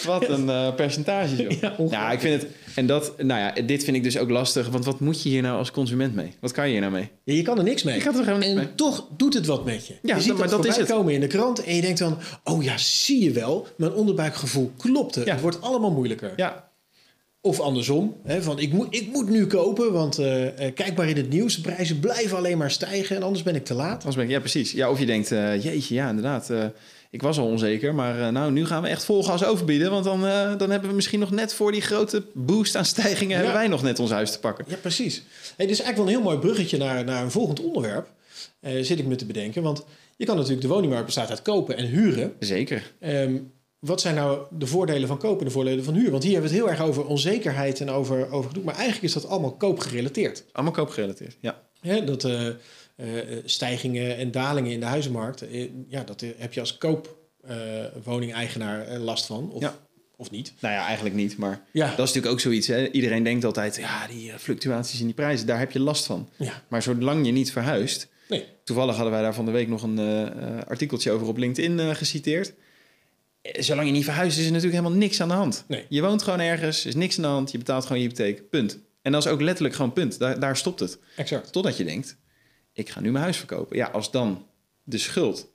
Wat 0.04 0.28
een 0.28 0.48
eh, 0.48 0.74
percentage, 0.74 1.36
joh. 1.36 1.50
Ja, 1.60 1.74
ongelooflijk. 1.76 2.12
ik 2.12 2.20
vind 2.20 2.42
het... 2.42 2.50
En 2.74 2.86
dat, 2.86 3.22
nou 3.22 3.40
ja, 3.40 3.62
dit 3.62 3.84
vind 3.84 3.96
ik 3.96 4.02
dus 4.02 4.18
ook 4.18 4.30
lastig. 4.30 4.68
Want 4.68 4.84
wat 4.84 5.00
moet 5.00 5.22
je 5.22 5.28
hier 5.28 5.42
nou 5.42 5.58
als 5.58 5.70
consument 5.70 6.14
mee? 6.14 6.32
Wat 6.40 6.52
kan 6.52 6.64
je 6.64 6.70
hier 6.70 6.80
nou 6.80 6.92
mee? 6.92 7.10
Je 7.24 7.42
kan 7.42 7.58
er 7.58 7.64
niks 7.64 7.82
mee. 7.82 7.94
Je 7.94 8.00
gaat 8.00 8.18
er 8.18 8.24
gewoon 8.24 8.42
en 8.42 8.54
mee. 8.54 8.74
toch 8.74 9.08
doet 9.16 9.34
het 9.34 9.46
wat 9.46 9.64
met 9.64 9.86
je. 9.86 9.94
Ja, 10.02 10.16
je 10.16 10.22
ziet 10.22 10.38
maar 10.38 10.48
dat, 10.48 10.64
is 10.64 10.76
het. 10.76 10.88
komen 10.88 11.12
in 11.12 11.20
de 11.20 11.26
krant 11.26 11.64
en 11.64 11.74
je 11.74 11.80
denkt 11.80 11.98
dan... 11.98 12.18
oh 12.44 12.62
ja, 12.62 12.78
zie 12.78 13.24
je 13.24 13.30
wel, 13.30 13.66
mijn 13.76 13.92
onderbuikgevoel 13.92 14.72
klopte. 14.76 15.20
Ja. 15.24 15.32
Het 15.32 15.40
wordt 15.40 15.60
allemaal 15.60 15.90
moeilijker. 15.90 16.32
Ja, 16.36 16.72
Of 17.46 17.60
andersom, 17.60 18.16
hè, 18.22 18.42
van 18.42 18.58
ik 18.58 18.72
moet, 18.72 18.86
ik 18.90 19.08
moet 19.12 19.28
nu 19.28 19.46
kopen, 19.46 19.92
want 19.92 20.18
eh, 20.18 20.46
kijk 20.74 20.96
maar 20.96 21.08
in 21.08 21.16
het 21.16 21.28
nieuws. 21.28 21.54
De 21.54 21.60
prijzen 21.60 22.00
blijven 22.00 22.36
alleen 22.36 22.58
maar 22.58 22.70
stijgen 22.70 23.16
en 23.16 23.22
anders 23.22 23.42
ben 23.42 23.54
ik 23.54 23.64
te 23.64 23.74
laat. 23.74 23.92
Anders 23.92 24.16
ben 24.16 24.24
ik, 24.24 24.30
ja, 24.30 24.38
precies. 24.38 24.72
Ja, 24.72 24.90
of 24.90 24.98
je 24.98 25.06
denkt, 25.06 25.32
eh, 25.32 25.62
jeetje, 25.62 25.94
ja, 25.94 26.08
inderdaad. 26.08 26.50
ik 27.10 27.22
was 27.22 27.38
al 27.38 27.46
onzeker, 27.46 27.94
maar 27.94 28.32
nou, 28.32 28.52
nu 28.52 28.66
gaan 28.66 28.82
we 28.82 28.88
echt 28.88 29.04
vol 29.04 29.24
gas 29.24 29.44
overbieden. 29.44 29.90
Want 29.90 30.04
dan, 30.04 30.20
dan 30.58 30.70
hebben 30.70 30.88
we 30.88 30.94
misschien 30.94 31.20
nog 31.20 31.30
net 31.30 31.54
voor 31.54 31.72
die 31.72 31.80
grote 31.80 32.22
boost 32.32 32.76
aan 32.76 32.84
stijgingen... 32.84 33.36
hebben 33.36 33.54
wij 33.54 33.68
nog 33.68 33.82
net 33.82 33.98
ons 33.98 34.10
huis 34.10 34.32
te 34.32 34.38
pakken. 34.38 34.64
Ja, 34.68 34.76
precies. 34.76 35.22
Hey, 35.56 35.66
dit 35.66 35.78
is 35.78 35.82
eigenlijk 35.82 35.96
wel 35.96 36.06
een 36.06 36.22
heel 36.22 36.32
mooi 36.32 36.38
bruggetje 36.38 36.76
naar, 36.76 37.04
naar 37.04 37.22
een 37.22 37.30
volgend 37.30 37.60
onderwerp. 37.60 38.08
Zit 38.60 38.98
ik 38.98 39.06
me 39.06 39.16
te 39.16 39.26
bedenken. 39.26 39.62
Want 39.62 39.84
je 40.16 40.24
kan 40.24 40.36
natuurlijk, 40.36 40.62
de 40.62 40.68
woningmarkt 40.68 41.06
bestaat 41.06 41.30
uit 41.30 41.42
kopen 41.42 41.76
en 41.76 41.86
huren. 41.86 42.32
Zeker. 42.38 42.92
Ehm, 43.00 43.36
wat 43.84 44.00
zijn 44.00 44.14
nou 44.14 44.46
de 44.50 44.66
voordelen 44.66 45.08
van 45.08 45.18
kopen 45.18 45.38
en 45.38 45.44
de 45.44 45.50
voordelen 45.50 45.84
van 45.84 45.94
huur? 45.94 46.10
Want 46.10 46.22
hier 46.22 46.32
hebben 46.32 46.50
we 46.50 46.56
het 46.56 46.64
heel 46.66 46.74
erg 46.74 46.82
over 46.88 47.06
onzekerheid 47.06 47.80
en 47.80 47.90
over, 47.90 48.30
over 48.30 48.48
gedoe. 48.48 48.64
Maar 48.64 48.74
eigenlijk 48.74 49.04
is 49.04 49.12
dat 49.12 49.26
allemaal 49.28 49.52
koopgerelateerd. 49.56 50.44
Allemaal 50.52 50.72
koopgerelateerd, 50.72 51.36
ja. 51.40 51.62
Dat 52.04 52.24
eh, 52.24 52.46
eh, 52.46 52.54
stijgingen 53.44 54.16
en 54.16 54.30
dalingen 54.30 54.72
in 54.72 54.80
de 54.80 54.86
huizenmarkt, 54.86 55.42
eh, 55.48 55.68
ja, 55.88 56.02
dat 56.04 56.24
heb 56.36 56.52
je 56.52 56.60
als 56.60 56.78
koopwoningeigenaar 56.78 58.98
last 58.98 59.26
van. 59.26 59.50
Of, 59.50 59.62
Ja. 59.62 59.76
of 60.16 60.30
niet? 60.30 60.52
Nou 60.60 60.74
ja, 60.74 60.84
eigenlijk 60.86 61.16
niet. 61.16 61.36
Maar 61.36 61.62
Ja. 61.72 61.84
dat 61.84 61.92
is 61.92 61.98
natuurlijk 61.98 62.32
ook 62.32 62.40
zoiets. 62.40 62.66
Hè? 62.66 62.88
Iedereen 62.90 63.22
denkt 63.22 63.44
altijd, 63.44 63.76
ja, 63.76 64.06
die 64.06 64.32
fluctuaties 64.38 65.00
in 65.00 65.06
die 65.06 65.14
prijzen, 65.14 65.46
daar 65.46 65.58
heb 65.58 65.72
je 65.72 65.80
last 65.80 66.06
van. 66.06 66.28
Ja. 66.36 66.62
Maar 66.68 66.82
zolang 66.82 67.26
je 67.26 67.32
niet 67.32 67.52
verhuist... 67.52 68.08
Nee. 68.28 68.44
Toevallig 68.64 68.94
hadden 68.94 69.12
wij 69.12 69.22
daar 69.22 69.34
van 69.34 69.44
de 69.44 69.50
week 69.50 69.68
nog 69.68 69.82
een 69.82 69.98
artikeltje 70.66 71.10
over 71.10 71.26
op 71.26 71.36
LinkedIn 71.36 71.96
geciteerd. 71.96 72.52
Zolang 73.52 73.86
je 73.86 73.92
niet 73.92 74.04
verhuist 74.04 74.38
is 74.38 74.44
er 74.46 74.52
natuurlijk 74.52 74.78
helemaal 74.78 74.98
niks 74.98 75.20
aan 75.20 75.28
de 75.28 75.34
hand. 75.34 75.64
Nee. 75.68 75.86
Je 75.88 76.00
woont 76.02 76.22
gewoon 76.22 76.40
ergens, 76.40 76.80
er 76.80 76.86
is 76.86 76.94
niks 76.94 77.16
aan 77.16 77.22
de 77.22 77.28
hand, 77.28 77.50
je 77.50 77.58
betaalt 77.58 77.86
gewoon 77.86 78.02
je 78.02 78.08
hypotheek, 78.08 78.50
punt. 78.50 78.78
En 79.02 79.12
dat 79.12 79.24
is 79.24 79.30
ook 79.30 79.40
letterlijk 79.40 79.74
gewoon 79.74 79.92
punt. 79.92 80.18
Daar, 80.18 80.40
daar 80.40 80.56
stopt 80.56 80.80
het. 80.80 80.98
Exact. 81.16 81.52
Totdat 81.52 81.76
je 81.76 81.84
denkt, 81.84 82.16
ik 82.72 82.88
ga 82.88 83.00
nu 83.00 83.10
mijn 83.10 83.22
huis 83.24 83.36
verkopen. 83.36 83.76
Ja, 83.76 83.86
als 83.86 84.10
dan 84.10 84.46
de 84.82 84.98
schuld 84.98 85.50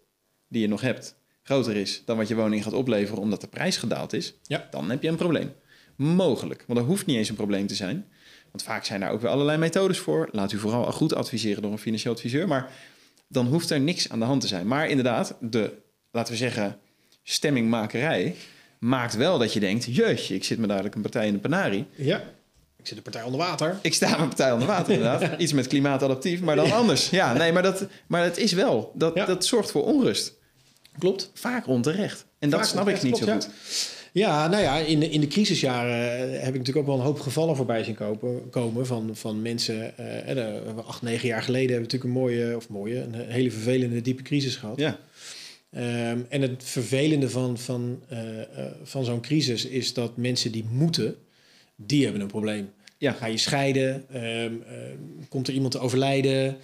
die 0.47 0.61
je 0.61 0.67
nog 0.67 0.81
hebt 0.81 1.15
groter 1.43 1.75
is 1.75 2.01
dan 2.05 2.17
wat 2.17 2.27
je 2.27 2.35
woning 2.35 2.63
gaat 2.63 2.73
opleveren 2.73 3.21
omdat 3.21 3.41
de 3.41 3.47
prijs 3.47 3.77
gedaald 3.77 4.13
is, 4.13 4.33
Ja. 4.43 4.67
dan 4.71 4.89
heb 4.89 5.01
je 5.01 5.07
een 5.09 5.15
probleem. 5.15 5.53
Mogelijk, 5.95 6.63
want 6.67 6.79
dat 6.79 6.87
hoeft 6.87 7.05
niet 7.05 7.17
eens 7.17 7.29
een 7.29 7.35
probleem 7.35 7.67
te 7.67 7.75
zijn. 7.75 8.07
Want 8.51 8.63
vaak 8.63 8.85
zijn 8.85 8.99
daar 8.99 9.11
ook 9.11 9.21
weer 9.21 9.29
allerlei 9.31 9.57
methodes 9.57 9.97
voor. 9.97 10.29
Laat 10.31 10.51
u 10.51 10.57
vooral 10.57 10.91
goed 10.91 11.13
adviseren 11.13 11.61
door 11.61 11.71
een 11.71 11.77
financieel 11.79 12.13
adviseur. 12.13 12.47
Maar 12.47 12.71
dan 13.27 13.47
hoeft 13.47 13.69
er 13.69 13.79
niks 13.79 14.09
aan 14.09 14.19
de 14.19 14.25
hand 14.25 14.41
te 14.41 14.47
zijn. 14.47 14.67
Maar 14.67 14.89
inderdaad, 14.89 15.35
de, 15.41 15.71
laten 16.11 16.31
we 16.33 16.37
zeggen, 16.39 16.77
stemmingmakerij 17.23 18.35
maakt 18.79 19.15
wel 19.15 19.37
dat 19.37 19.53
je 19.53 19.59
denkt... 19.59 19.95
jeutje, 19.95 20.35
ik 20.35 20.43
zit 20.43 20.57
me 20.57 20.67
dadelijk 20.67 20.95
een 20.95 21.01
partij 21.01 21.27
in 21.27 21.33
de 21.33 21.39
panarie. 21.39 21.85
Ja. 21.95 22.23
Ik 22.77 22.87
zit 22.87 22.95
de 22.97 23.03
partij 23.03 23.23
onder 23.23 23.39
water. 23.39 23.79
Ik 23.81 23.93
sta 23.93 24.09
mijn 24.17 24.27
partij 24.27 24.51
onder 24.51 24.67
water 24.67 24.93
inderdaad. 24.93 25.39
Iets 25.41 25.53
met 25.53 25.67
klimaatadaptief, 25.67 26.41
maar 26.41 26.55
dan 26.55 26.71
anders. 26.71 27.09
Ja, 27.09 27.33
nee, 27.33 27.51
maar 27.51 27.63
dat, 27.63 27.85
maar 28.07 28.23
het 28.23 28.37
is 28.37 28.51
wel. 28.53 28.91
Dat, 28.95 29.15
Ja. 29.15 29.25
dat 29.25 29.45
zorgt 29.45 29.71
voor 29.71 29.83
onrust. 29.85 30.33
Klopt. 30.97 31.31
Vaak 31.33 31.67
onterecht. 31.67 32.25
En 32.39 32.49
dat 32.49 32.67
snap 32.67 32.87
ik 32.87 33.01
niet 33.03 33.11
klopt, 33.11 33.17
zo 33.25 33.25
ja. 33.25 33.33
goed. 33.33 33.49
Ja, 34.11 34.47
nou 34.47 34.63
ja, 34.63 34.77
in 34.77 34.99
de, 34.99 35.09
in 35.09 35.21
de 35.21 35.27
crisisjaren 35.27 36.11
eh, 36.13 36.39
heb 36.39 36.53
ik 36.53 36.57
natuurlijk 36.57 36.77
ook 36.77 36.85
wel 36.85 36.95
een 36.95 37.01
hoop 37.05 37.19
gevallen 37.19 37.55
voorbij 37.55 37.83
zien 37.83 37.95
kopen, 37.95 38.49
komen 38.49 38.85
van, 38.85 39.09
van 39.13 39.41
mensen. 39.41 39.97
eh, 39.97 40.77
acht, 40.85 41.01
negen 41.01 41.27
jaar 41.27 41.43
geleden 41.43 41.71
hebben 41.71 41.89
we 41.89 41.95
natuurlijk 41.97 42.03
een 42.03 42.21
mooie, 42.43 42.55
of 42.55 42.69
mooie, 42.69 43.01
een 43.01 43.13
hele 43.15 43.51
vervelende 43.51 44.01
diepe 44.01 44.21
crisis 44.23 44.55
gehad. 44.55 44.79
Ja, 44.79 44.97
Ehm, 45.69 46.21
en 46.29 46.41
het 46.41 46.63
vervelende 46.63 47.29
van, 47.29 47.57
van, 47.57 48.03
eh, 48.07 48.41
eh, 48.41 48.71
van 48.83 49.05
zo'n 49.05 49.21
crisis 49.21 49.65
is 49.65 49.93
dat 49.93 50.17
mensen 50.17 50.51
die 50.51 50.65
moeten, 50.71 51.15
die 51.75 52.03
hebben 52.03 52.21
een 52.21 52.27
probleem. 52.27 52.69
Ja. 52.97 53.11
Ga 53.11 53.25
je 53.25 53.37
scheiden, 53.37 54.05
ehm, 54.09 54.53
ehm, 54.67 54.97
komt 55.29 55.47
er 55.47 55.53
iemand 55.53 55.71
te 55.71 55.79
overlijden, 55.79 56.57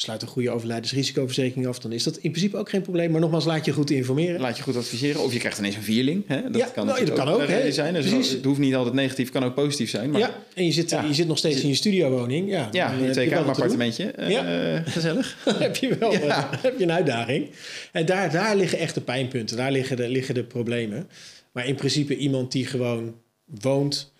sluit 0.00 0.22
een 0.22 0.28
goede 0.28 0.50
overlijdensrisicoverzekering 0.50 1.66
af, 1.66 1.78
dan 1.78 1.92
is 1.92 2.02
dat 2.02 2.16
in 2.16 2.30
principe 2.30 2.56
ook 2.56 2.68
geen 2.68 2.82
probleem. 2.82 3.10
Maar 3.10 3.20
nogmaals, 3.20 3.44
laat 3.44 3.64
je 3.64 3.72
goed 3.72 3.90
informeren. 3.90 4.40
laat 4.40 4.56
je 4.56 4.62
goed 4.62 4.76
adviseren. 4.76 5.20
Of 5.22 5.32
je 5.32 5.38
krijgt 5.38 5.58
ineens 5.58 5.76
een 5.76 5.82
vierling. 5.82 6.24
Hè? 6.26 6.42
Dat 6.42 6.56
Ja, 6.56 6.66
kan, 6.66 6.86
nou, 6.86 7.04
dat 7.04 7.14
kan 7.14 7.28
ook, 7.28 7.46
hè. 7.46 7.72
zijn. 7.72 7.94
Dus 7.94 8.08
Precies. 8.08 8.30
het 8.32 8.44
hoeft 8.44 8.58
niet 8.58 8.74
altijd 8.74 8.94
negatief, 8.94 9.30
kan 9.30 9.44
ook 9.44 9.54
positief 9.54 9.90
zijn. 9.90 10.10
Maar 10.10 10.20
ja, 10.20 10.34
en 10.54 10.64
je 10.64 10.72
zit, 10.72 10.90
Ja. 10.90 11.02
je 11.04 11.14
zit 11.14 11.26
nog 11.26 11.38
steeds 11.38 11.60
in 11.60 11.68
je 11.68 11.74
studiowoning. 11.74 12.50
Ja, 12.50 12.68
ja, 12.72 12.96
dan 12.96 13.16
een 13.16 13.28
je 13.28 13.36
appartementje. 13.38 14.04
Eh, 14.10 14.92
gezellig. 14.92 15.36
Heb 15.58 15.76
je 15.76 15.96
wel 15.96 16.12
Ja. 16.12 16.20
eh, 16.52 16.62
heb 16.62 16.78
je 16.78 16.84
een 16.84 16.92
uitdaging. 16.92 17.50
En 17.92 18.06
daar, 18.06 18.30
daar 18.30 18.56
liggen 18.56 18.78
echt 18.78 18.94
de 18.94 19.00
pijnpunten, 19.00 19.56
daar 19.56 19.72
liggen 19.72 19.96
de, 19.96 20.08
liggen 20.08 20.34
de 20.34 20.44
problemen. 20.44 21.08
Maar 21.52 21.66
in 21.66 21.74
principe 21.74 22.16
iemand 22.16 22.52
die 22.52 22.66
gewoon 22.66 23.14
woont, 23.44 24.12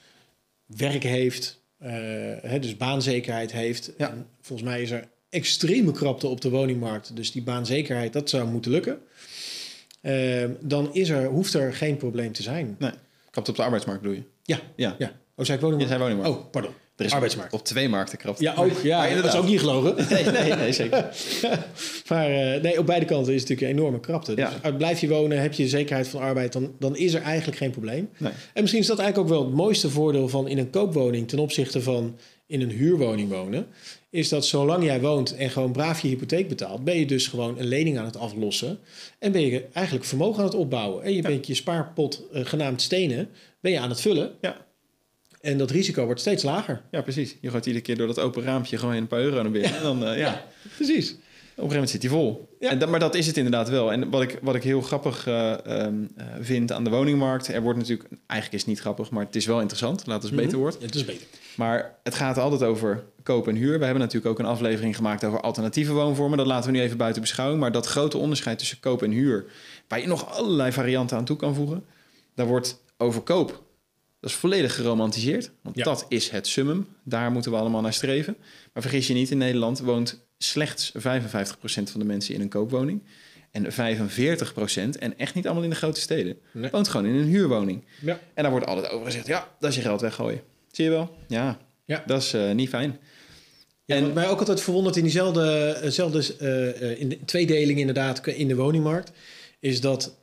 werk 0.67 1.03
heeft, 1.03 1.63
eh, 1.79 1.91
hè, 2.43 2.59
dus 2.59 2.77
baanzekerheid 2.77 3.53
heeft. 3.53 3.93
Ja. 3.99 4.11
En 4.11 4.27
volgens 4.41 4.69
mij 4.69 4.83
is 4.83 4.91
er 4.91 5.09
extreme 5.31 5.93
krapte 5.93 6.27
op 6.27 6.41
de 6.41 6.51
woningmarkt. 6.51 7.17
Dus 7.17 7.33
die 7.33 7.43
baanzekerheid, 7.43 8.13
dat 8.13 8.31
zou 8.31 8.49
moeten 8.49 8.71
lukken. 8.71 8.99
Ehm, 10.01 10.51
dan 10.61 10.95
is 10.95 11.09
er, 11.09 11.27
hoeft 11.27 11.55
er 11.55 11.75
geen 11.75 11.97
probleem 11.97 12.33
te 12.33 12.43
zijn. 12.43 12.77
Nee, 12.79 12.91
krapt 13.31 13.49
op 13.49 13.57
de 13.57 13.63
arbeidsmarkt 13.63 14.03
bedoel 14.03 14.17
je? 14.17 14.23
Ja, 14.43 14.59
Ja, 14.77 14.95
ja. 14.99 15.13
Oh, 15.37 15.47
zei 15.47 15.59
ik 15.59 15.65
woningmarkt? 15.65 15.89
Zei 15.97 16.03
woningmarkt. 16.11 16.39
Oh, 16.45 16.51
pardon. 16.51 16.73
Er 16.97 17.07
is 17.07 17.13
arbeidsmarkt. 17.13 17.53
Op 17.53 17.65
twee 17.65 17.89
markten 17.89 18.19
krapt. 18.19 18.41
Ja, 18.41 18.55
ook. 18.55 18.81
Ja, 18.83 19.15
dat 19.15 19.25
is 19.25 19.35
ook 19.35 19.47
niet 19.47 19.61
gelogen. 19.61 19.95
Nee, 20.11 20.25
nee, 20.25 20.53
nee, 20.55 20.73
zeker. 20.73 21.09
maar 22.09 22.31
eh, 22.31 22.63
nee, 22.63 22.79
op 22.79 22.87
beide 22.87 23.07
kanten 23.07 23.35
is 23.35 23.41
het 23.41 23.49
natuurlijk 23.49 23.79
een 23.79 23.83
enorme 23.83 24.01
krapte. 24.01 24.35
Dus 24.35 24.49
Ja. 24.63 24.73
blijf 24.73 25.01
je 25.01 25.09
wonen, 25.09 25.41
heb 25.41 25.53
je 25.53 25.69
zekerheid 25.69 26.09
van 26.09 26.21
arbeid, 26.21 26.53
dan, 26.53 26.75
dan 26.79 26.97
is 26.97 27.15
er 27.15 27.23
eigenlijk 27.23 27.59
geen 27.59 27.71
probleem. 27.71 28.09
Nee. 28.17 28.33
En 28.55 28.61
misschien 28.61 28.81
is 28.83 28.89
dat 28.89 28.99
eigenlijk 28.99 29.31
ook 29.33 29.37
wel 29.39 29.47
het 29.47 29.57
mooiste 29.57 29.91
voordeel 29.91 30.29
van 30.29 30.49
in 30.49 30.59
een 30.59 30.71
koopwoning 30.71 31.29
ten 31.29 31.39
opzichte 31.39 31.83
van 31.83 32.17
in 32.47 32.61
een 32.61 32.71
huurwoning 32.71 33.29
wonen. 33.29 33.67
Is 34.11 34.29
dat 34.29 34.47
zolang 34.47 34.85
jij 34.85 35.01
woont 35.01 35.37
en 35.37 35.51
gewoon 35.51 35.73
braaf 35.73 36.01
je 36.01 36.09
hypotheek 36.09 36.49
betaalt, 36.49 36.85
ben 36.85 36.99
je 36.99 37.07
dus 37.07 37.27
gewoon 37.27 37.59
een 37.59 37.67
lening 37.67 37.99
aan 37.99 38.05
het 38.05 38.17
aflossen. 38.17 38.79
En 39.19 39.33
ben 39.33 39.41
je 39.41 39.65
eigenlijk 39.73 40.07
vermogen 40.07 40.39
aan 40.39 40.45
het 40.45 40.55
opbouwen. 40.55 41.03
En 41.05 41.15
je 41.15 41.23
bent 41.23 41.47
je 41.47 41.55
spaarpot 41.55 42.23
eh, 42.33 42.45
genaamd 42.45 42.83
stenen, 42.83 43.29
ben 43.61 43.73
je 43.73 43.81
aan 43.81 43.89
het 43.89 44.01
vullen. 44.01 44.33
Ja. 44.41 44.67
En 45.41 45.59
dat 45.59 45.71
risico 45.71 46.05
wordt 46.05 46.21
steeds 46.21 46.43
lager. 46.43 46.83
Ja, 46.91 47.03
precies. 47.03 47.37
Je 47.41 47.51
gooit 47.51 47.67
iedere 47.67 47.85
keer 47.85 47.97
door 47.97 48.07
dat 48.07 48.19
open 48.19 48.43
raampje 48.43 48.79
gewoon 48.79 48.95
een 48.95 49.07
paar 49.07 49.21
euro 49.21 49.43
naar 49.43 49.51
binnen. 49.51 49.77
En 49.77 49.83
dan, 49.83 50.07
eh, 50.07 50.19
ja. 50.19 50.47
precies. 50.77 51.17
Op 51.61 51.67
een 51.67 51.73
gegeven 51.73 51.91
moment 51.91 51.91
zit 51.91 52.03
hij 52.03 52.11
vol. 52.11 52.57
Ja. 52.59 52.71
En 52.71 52.79
dat, 52.79 52.89
maar 52.89 53.01
dat 53.01 53.15
is 53.15 53.27
het 53.27 53.37
inderdaad 53.37 53.69
wel. 53.69 53.93
En 53.93 54.11
wat 54.11 54.23
ik, 54.23 54.39
wat 54.43 54.55
ik 54.55 54.63
heel 54.63 54.81
grappig 54.81 55.27
eh, 55.27 55.67
ehm, 55.67 55.95
eh, 56.17 56.27
vind 56.41 56.73
aan 56.73 56.85
de 56.85 56.91
woningmarkt... 56.91 57.49
er 57.49 57.63
wordt 57.63 57.79
natuurlijk... 57.79 58.09
Eigenlijk 58.27 58.53
is 58.53 58.61
het 58.61 58.69
niet 58.69 58.81
grappig, 58.81 59.11
maar 59.11 59.25
het 59.25 59.37
is 59.37 59.47
wel 59.47 59.61
interessant. 59.61 60.07
Laat 60.07 60.23
het 60.23 60.37
beter 60.37 60.59
worden. 60.59 60.81
Ja, 60.81 60.87
het 60.87 60.95
is 60.95 61.05
beter. 61.05 61.27
Maar 61.57 61.99
het 62.03 62.15
gaat 62.15 62.39
altijd 62.39 62.63
over 62.63 63.05
koop 63.23 63.49
en 63.49 63.55
huur. 63.55 63.79
We 63.79 63.85
hebben 63.85 64.03
natuurlijk 64.03 64.33
ook 64.33 64.39
een 64.39 64.53
aflevering 64.53 64.97
gemaakt 64.97 65.25
over 65.25 65.41
alternatieve 65.41 65.93
woonvormen. 65.93 66.39
Dat 66.39 66.47
laten 66.47 66.71
we 66.71 66.77
nu 66.77 66.83
even 66.83 66.97
buiten 66.97 67.23
beschouwing. 67.23 67.61
Maar 67.61 67.73
dat 67.73 67.87
grote 67.87 68.19
onderscheid 68.19 68.59
tussen 68.59 68.81
koop 68.81 69.03
en 69.03 69.11
huur... 69.11 69.45
waar 69.89 70.01
je 70.01 70.07
nog 70.07 70.35
allerlei 70.37 70.73
varianten 70.73 71.17
aan 71.17 71.25
toe 71.25 71.37
kan 71.37 71.55
voegen... 71.55 71.85
daar 72.35 72.47
wordt 72.47 72.83
over 72.97 73.21
koop... 73.21 73.63
Dat 74.21 74.31
is 74.31 74.37
volledig 74.37 74.75
geromantiseerd, 74.75 75.51
want 75.63 75.77
Ja. 75.77 75.85
dat 75.85 76.07
is 76.09 76.31
het 76.31 76.47
summum. 76.47 76.87
Daar 77.03 77.33
moeten 77.33 77.51
we 77.51 77.57
allemaal 77.57 77.81
naar 77.81 77.93
streven. 77.93 78.37
Maar 78.73 78.83
vergis 78.83 79.07
je 79.07 79.15
niet, 79.15 79.31
in 79.31 79.39
Nederland 79.39 79.81
woont 79.81 80.29
slechts 80.45 80.93
55% 80.99 81.91
van 81.91 82.01
de 82.01 82.05
mensen 82.07 82.35
in 82.35 82.41
een 82.41 82.49
koopwoning. 82.49 83.03
En 83.51 83.73
45%, 83.73 84.99
en 84.99 85.19
echt 85.19 85.35
niet 85.35 85.45
allemaal 85.47 85.65
in 85.65 85.71
de 85.71 85.77
grote 85.77 86.01
steden, 86.01 86.37
Nee. 86.53 86.71
woont 86.71 86.89
gewoon 86.89 87.07
in 87.07 87.15
een 87.15 87.27
huurwoning. 87.29 87.85
Ja. 88.01 88.21
En 88.35 88.43
daar 88.43 88.53
wordt 88.53 88.67
altijd 88.67 88.89
over 88.91 89.07
gezegd, 89.07 89.27
ja, 89.27 89.49
dat 89.61 89.71
is 89.71 89.77
je 89.77 89.83
geld 89.83 90.01
weggooien. 90.01 90.41
Zie 90.71 90.85
je 90.85 90.91
wel? 90.91 91.17
Ja, 91.29 91.59
Ja. 91.85 92.03
dat 92.07 92.23
is 92.23 92.33
eh, 92.33 92.51
niet 92.53 92.69
fijn. 92.69 92.99
Ja, 93.85 93.97
En- 93.97 94.03
wat 94.05 94.15
mij 94.15 94.29
ook 94.29 94.39
altijd 94.39 94.61
verwondert 94.61 94.97
in 94.97 95.03
diezelfde 95.03 95.73
eh, 96.39 97.01
in 97.01 97.09
de 97.09 97.19
tweedeling 97.25 97.79
inderdaad 97.79 98.27
in 98.27 98.49
de 98.49 98.55
woningmarkt, 98.57 99.13
is 99.61 99.81
dat 99.81 100.17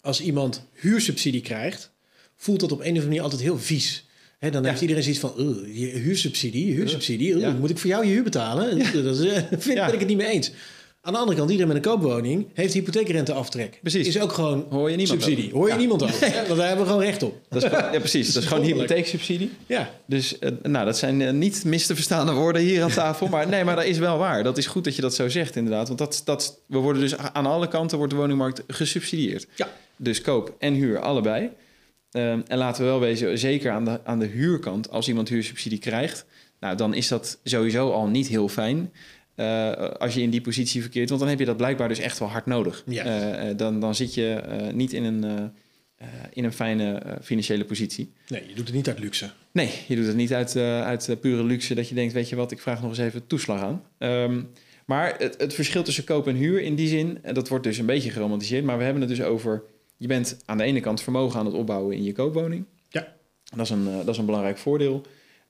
als 0.00 0.20
iemand 0.20 0.64
huursubsidie 0.72 1.40
krijgt, 1.42 1.90
voelt 2.36 2.60
dat 2.60 2.72
op 2.72 2.78
een 2.78 2.82
of 2.84 2.88
andere 2.88 3.06
manier 3.06 3.22
altijd 3.22 3.40
heel 3.42 3.58
vies. 3.58 4.06
Dan 4.38 4.62
Ja. 4.62 4.68
heeft 4.68 4.80
iedereen 4.80 5.02
zoiets 5.02 5.20
van, 5.20 5.32
"Ugh, 5.38 5.78
je 5.78 5.86
huursubsidie, 5.86 6.72
huursubsidie, 6.74 7.38
Ja. 7.38 7.52
moet 7.52 7.70
ik 7.70 7.78
voor 7.78 7.90
jou 7.90 8.06
je 8.06 8.12
huur 8.12 8.22
betalen? 8.22 8.78
Dat 9.04 9.18
is, 9.18 9.24
eh, 9.26 9.42
vind, 9.58 9.74
ben 9.74 9.92
ik 9.92 9.98
het 9.98 10.08
niet 10.08 10.16
mee 10.16 10.26
eens. 10.30 10.52
Aan 11.00 11.12
de 11.12 11.18
andere 11.18 11.38
kant, 11.38 11.50
iedereen 11.50 11.72
met 11.74 11.84
een 11.84 11.90
koopwoning 11.92 12.46
heeft 12.54 12.72
hypotheekrenteaftrek. 12.74 13.78
Precies. 13.82 14.06
Is 14.06 14.20
ook 14.20 14.32
gewoon 14.32 14.66
Hoor 14.70 14.90
je 14.90 14.96
niemand 14.96 15.22
subsidie. 15.22 15.44
over. 15.46 15.58
Hoor 15.58 15.68
je 15.68 15.74
niemand 15.74 16.02
over. 16.02 16.20
Want 16.48 16.58
daar 16.58 16.66
hebben 16.66 16.84
we 16.84 16.90
gewoon 16.90 17.04
recht 17.06 17.22
op. 17.22 17.40
Dat 17.48 17.62
is, 17.64 17.70
ja, 17.70 17.90
precies. 17.98 18.32
Dat 18.32 18.42
is 18.42 18.48
gewoon 18.48 18.64
hypotheeksubsidie. 18.64 19.50
Ja, 19.66 19.90
Dus 20.06 20.38
eh, 20.38 20.50
nou, 20.62 20.84
dat 20.84 20.98
zijn 20.98 21.22
eh, 21.22 21.32
niet 21.32 21.64
mis 21.64 21.86
te 21.86 21.94
verstaande 21.94 22.32
woorden 22.32 22.62
hier 22.62 22.82
aan 22.82 22.90
tafel. 22.90 23.26
Maar 23.26 23.48
nee, 23.48 23.64
maar 23.64 23.76
dat 23.76 23.84
is 23.84 23.98
wel 23.98 24.18
waar. 24.18 24.42
Dat 24.42 24.58
is 24.58 24.66
goed 24.66 24.84
dat 24.84 24.96
je 24.96 25.02
dat 25.02 25.14
zo 25.14 25.28
zegt, 25.28 25.56
inderdaad. 25.56 25.86
Want 25.86 25.98
dat, 25.98 26.22
dat, 26.24 26.58
we 26.66 26.78
worden 26.78 27.02
dus 27.02 27.16
aan 27.16 27.46
alle 27.46 27.68
kanten 27.68 27.96
wordt 27.98 28.12
de 28.12 28.18
woningmarkt 28.18 28.62
gesubsidieerd. 28.66 29.46
Ja. 29.56 29.68
Dus 29.96 30.20
koop 30.20 30.54
en 30.58 30.74
huur, 30.74 30.98
allebei. 31.00 31.50
Ehm, 32.10 32.40
en 32.46 32.58
laten 32.58 32.82
we 32.82 32.88
wel 32.88 33.00
wezen, 33.00 33.38
zeker 33.38 33.70
aan 33.70 33.84
de, 33.84 34.04
aan 34.04 34.18
de 34.18 34.26
huurkant, 34.26 34.90
als 34.90 35.08
iemand 35.08 35.28
huursubsidie 35.28 35.78
krijgt, 35.78 36.26
nou, 36.60 36.76
dan 36.76 36.94
is 36.94 37.08
dat 37.08 37.38
sowieso 37.44 37.90
al 37.90 38.06
niet 38.06 38.26
heel 38.28 38.48
fijn. 38.48 38.92
eh, 39.34 39.72
als 39.72 40.14
je 40.14 40.20
in 40.20 40.30
die 40.30 40.40
positie 40.40 40.80
verkeert, 40.80 41.08
want 41.08 41.20
dan 41.20 41.28
heb 41.28 41.38
je 41.38 41.44
dat 41.44 41.56
blijkbaar 41.56 41.88
dus 41.88 41.98
echt 41.98 42.18
wel 42.18 42.28
hard 42.28 42.46
nodig. 42.46 42.82
Ja. 42.86 43.04
Eh, 43.04 43.50
eh, 43.50 43.56
dan, 43.56 43.80
dan 43.80 43.94
zit 43.94 44.14
je 44.14 44.42
niet 44.74 44.92
in 44.92 45.04
een, 45.04 45.52
in 46.32 46.44
een 46.44 46.52
fijne 46.52 47.18
financiële 47.22 47.64
positie. 47.64 48.12
nee, 48.28 48.42
je 48.48 48.54
doet 48.54 48.66
het 48.66 48.74
niet 48.74 48.88
uit 48.88 48.98
luxe. 48.98 49.30
Nee, 49.52 49.70
je 49.88 49.96
doet 49.96 50.06
het 50.06 50.16
niet 50.16 50.32
uit, 50.32 50.56
uit 50.56 51.16
pure 51.20 51.44
luxe 51.44 51.74
dat 51.74 51.88
je 51.88 51.94
denkt, 51.94 52.12
weet 52.12 52.28
je 52.28 52.36
wat, 52.36 52.50
ik 52.50 52.60
vraag 52.60 52.80
nog 52.80 52.90
eens 52.90 52.98
even 52.98 53.26
toeslag 53.26 53.62
aan. 53.62 53.82
Ehm, 53.98 54.42
maar 54.86 55.14
het, 55.18 55.34
het 55.38 55.54
verschil 55.54 55.82
tussen 55.82 56.04
koop 56.04 56.28
en 56.28 56.34
huur 56.34 56.60
in 56.60 56.74
die 56.74 56.88
zin, 56.88 57.18
en 57.22 57.34
dat 57.34 57.48
wordt 57.48 57.64
dus 57.64 57.78
een 57.78 57.86
beetje 57.86 58.10
geromantiseerd, 58.10 58.64
maar 58.64 58.78
we 58.78 58.84
hebben 58.84 59.02
het 59.02 59.10
dus 59.10 59.22
over, 59.22 59.62
je 59.98 60.06
bent 60.06 60.38
aan 60.44 60.58
de 60.58 60.64
ene 60.64 60.80
kant 60.80 61.02
vermogen 61.02 61.38
aan 61.38 61.46
het 61.46 61.54
opbouwen 61.54 61.96
in 61.96 62.02
je 62.02 62.12
koopwoning. 62.12 62.64
Ja. 62.88 63.14
Dat 63.44 63.60
is 63.60 63.70
een, 63.70 63.88
eh, 63.88 63.96
dat 63.96 64.08
is 64.08 64.18
een 64.18 64.26
belangrijk 64.26 64.58
voordeel. 64.58 65.02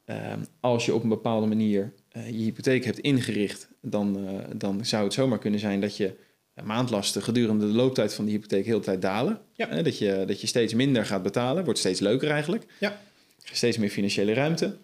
Ehm, 0.05 0.38
als 0.61 0.87
je 0.87 0.95
op 0.95 1.02
een 1.02 1.09
bepaalde 1.09 1.47
manier 1.47 1.93
eh, 2.09 2.26
je 2.31 2.38
hypotheek 2.38 2.85
hebt 2.85 2.99
ingericht, 2.99 3.69
dan, 3.81 4.26
eh, 4.26 4.45
dan 4.57 4.85
zou 4.85 5.05
het 5.05 5.12
zomaar 5.12 5.38
kunnen 5.38 5.61
zijn 5.61 5.81
dat 5.81 5.97
je 5.97 6.14
maandlasten 6.62 7.23
gedurende 7.23 7.67
de 7.67 7.73
looptijd 7.73 8.14
van 8.14 8.25
die 8.25 8.35
hypotheek 8.35 8.64
heel 8.64 8.78
de 8.78 8.85
tijd 8.85 9.02
dalen. 9.02 9.40
Ja. 9.52 9.83
Dat, 9.83 9.99
je, 9.99 10.25
dat 10.26 10.40
je 10.40 10.47
steeds 10.47 10.75
minder 10.75 11.07
gaat 11.07 11.23
betalen, 11.23 11.64
wordt 11.64 11.78
steeds 11.78 12.00
leuker 12.00 12.31
eigenlijk. 12.31 12.64
Ja. 12.81 13.00
Steeds 13.45 13.78
meer 13.78 13.90
financiële 13.90 14.33
ruimte. 14.33 14.76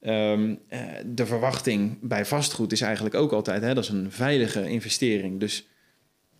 Ehm, 0.00 0.54
eh, 0.68 0.80
de 1.06 1.26
verwachting 1.26 1.98
bij 2.00 2.26
vastgoed 2.26 2.72
is 2.72 2.80
eigenlijk 2.80 3.14
ook 3.14 3.32
altijd, 3.32 3.62
hè, 3.62 3.74
dat 3.74 3.84
is 3.84 3.90
een 3.90 4.12
veilige 4.12 4.68
investering. 4.68 5.40
Dus 5.40 5.66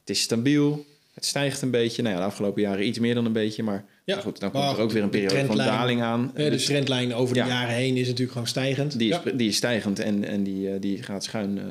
het 0.01 0.11
is 0.11 0.21
stabiel, 0.21 0.85
Het 1.15 1.25
stijgt 1.25 1.63
een 1.63 1.71
beetje. 1.71 2.03
Nou 2.03 2.15
ja, 2.15 2.21
de 2.21 2.27
afgelopen 2.27 2.63
jaren 2.63 2.87
iets 2.87 2.99
meer 2.99 3.15
dan 3.15 3.25
een 3.25 3.33
beetje. 3.33 3.63
Maar 3.63 3.85
Ja, 4.05 4.15
nou 4.15 4.21
goed, 4.27 4.41
dan 4.41 4.51
komt 4.51 4.65
er 4.65 4.79
ook 4.79 4.91
weer 4.91 5.03
een 5.03 5.11
de 5.11 5.19
periode 5.19 5.47
van 5.47 5.57
daling 5.57 6.03
aan. 6.03 6.31
De 6.35 6.51
Dus 6.51 6.65
trendlijn 6.65 7.15
over 7.15 7.35
de 7.35 7.41
Ja. 7.41 7.47
jaren 7.47 7.75
heen 7.75 7.97
is 7.97 8.05
natuurlijk 8.07 8.33
gewoon 8.33 8.47
stijgend. 8.47 8.99
die, 8.99 9.11
is, 9.11 9.21
Ja. 9.25 9.31
die 9.31 9.49
is 9.49 9.57
stijgend 9.57 9.99
en, 9.99 10.25
en 10.25 10.43
die, 10.43 10.71
eh, 10.71 10.81
die 10.81 11.03
gaat 11.03 11.25
schuin, 11.25 11.59
eh, 11.59 11.65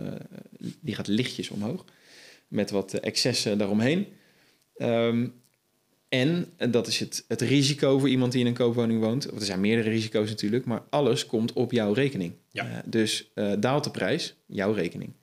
die 0.80 0.96
gaat 0.96 1.08
lichtjes 1.08 1.50
omhoog. 1.50 1.86
Met 2.48 2.70
wat 2.72 2.94
excessen 2.94 3.58
daaromheen. 3.58 4.08
Ehm, 4.78 5.28
en, 6.10 6.46
en 6.58 6.72
dat 6.72 6.88
is 6.88 7.00
het, 7.00 7.26
het 7.28 7.42
risico 7.42 8.00
voor 8.00 8.10
iemand 8.10 8.32
die 8.32 8.42
in 8.42 8.48
een 8.48 8.54
koopwoning 8.54 9.00
woont. 9.02 9.32
Of 9.32 9.40
er 9.40 9.46
zijn 9.46 9.60
meerdere 9.62 9.90
risico's 9.90 10.30
natuurlijk, 10.30 10.66
maar 10.66 10.82
alles 10.90 11.26
komt 11.26 11.54
op 11.54 11.72
jouw 11.72 11.94
rekening. 11.94 12.34
Ja. 12.52 12.66
Eh, 12.70 12.78
dus 12.86 13.32
daalt 13.60 13.84
de 13.84 13.92
prijs, 13.92 14.36
jouw 14.46 14.72
rekening. 14.72 15.14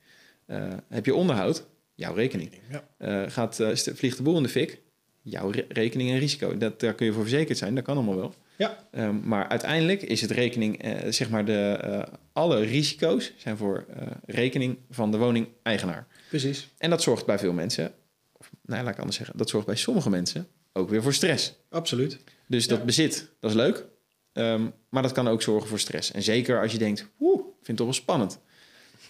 Heb 0.89 1.05
je 1.05 1.15
onderhoud, 1.15 1.65
jouw 1.99 2.13
rekening. 2.13 2.51
Ja. 2.71 2.87
Eh, 2.97 3.31
gaat, 3.31 3.59
eh, 3.59 3.75
vliegt 3.75 4.17
de 4.17 4.23
boel 4.23 4.37
in 4.37 4.43
de 4.43 4.49
fik, 4.49 4.81
jouw 5.21 5.49
re- 5.49 5.65
rekening 5.69 6.09
en 6.09 6.19
risico. 6.19 6.57
Dat, 6.57 6.79
daar 6.79 6.93
kun 6.93 7.05
je 7.05 7.11
voor 7.13 7.21
verzekerd 7.21 7.57
zijn, 7.57 7.75
dat 7.75 7.83
kan 7.83 7.95
allemaal 7.95 8.15
wel. 8.15 8.33
Ja. 8.57 8.87
Ehm, 8.91 9.19
maar 9.27 9.47
uiteindelijk 9.47 10.01
is 10.01 10.21
het 10.21 10.31
rekening, 10.31 10.81
eh, 10.81 11.11
zeg 11.11 11.29
maar, 11.29 11.45
de, 11.45 12.05
alle 12.33 12.59
risico's 12.59 13.33
zijn 13.37 13.57
voor 13.57 13.85
rekening 14.25 14.77
van 14.89 15.11
de 15.11 15.17
woningeigenaar. 15.17 16.07
Precies. 16.29 16.69
En 16.77 16.89
dat 16.89 17.01
zorgt 17.01 17.25
bij 17.25 17.39
veel 17.39 17.53
mensen, 17.53 17.91
of 18.37 18.49
nou, 18.61 18.83
laat 18.83 18.93
ik 18.93 18.99
anders 18.99 19.17
zeggen, 19.17 19.37
dat 19.37 19.49
zorgt 19.49 19.65
bij 19.67 19.75
sommige 19.75 20.09
mensen 20.09 20.47
ook 20.73 20.89
weer 20.89 21.01
voor 21.03 21.13
stress. 21.13 21.53
Absoluut. 21.69 22.17
Dus 22.47 22.65
Ja. 22.65 22.69
dat 22.75 22.85
bezit, 22.85 23.29
dat 23.39 23.49
is 23.49 23.55
leuk. 23.55 23.85
Ehm, 24.33 24.67
maar 24.89 25.01
dat 25.03 25.11
kan 25.11 25.27
ook 25.27 25.41
zorgen 25.41 25.69
voor 25.69 25.79
stress. 25.79 26.11
En 26.11 26.23
zeker 26.23 26.61
als 26.61 26.71
je 26.71 26.77
denkt, 26.77 27.07
woe, 27.17 27.39
ik 27.39 27.45
vind 27.45 27.67
het 27.67 27.77
toch 27.77 27.85
wel 27.85 27.95
spannend. 27.95 28.39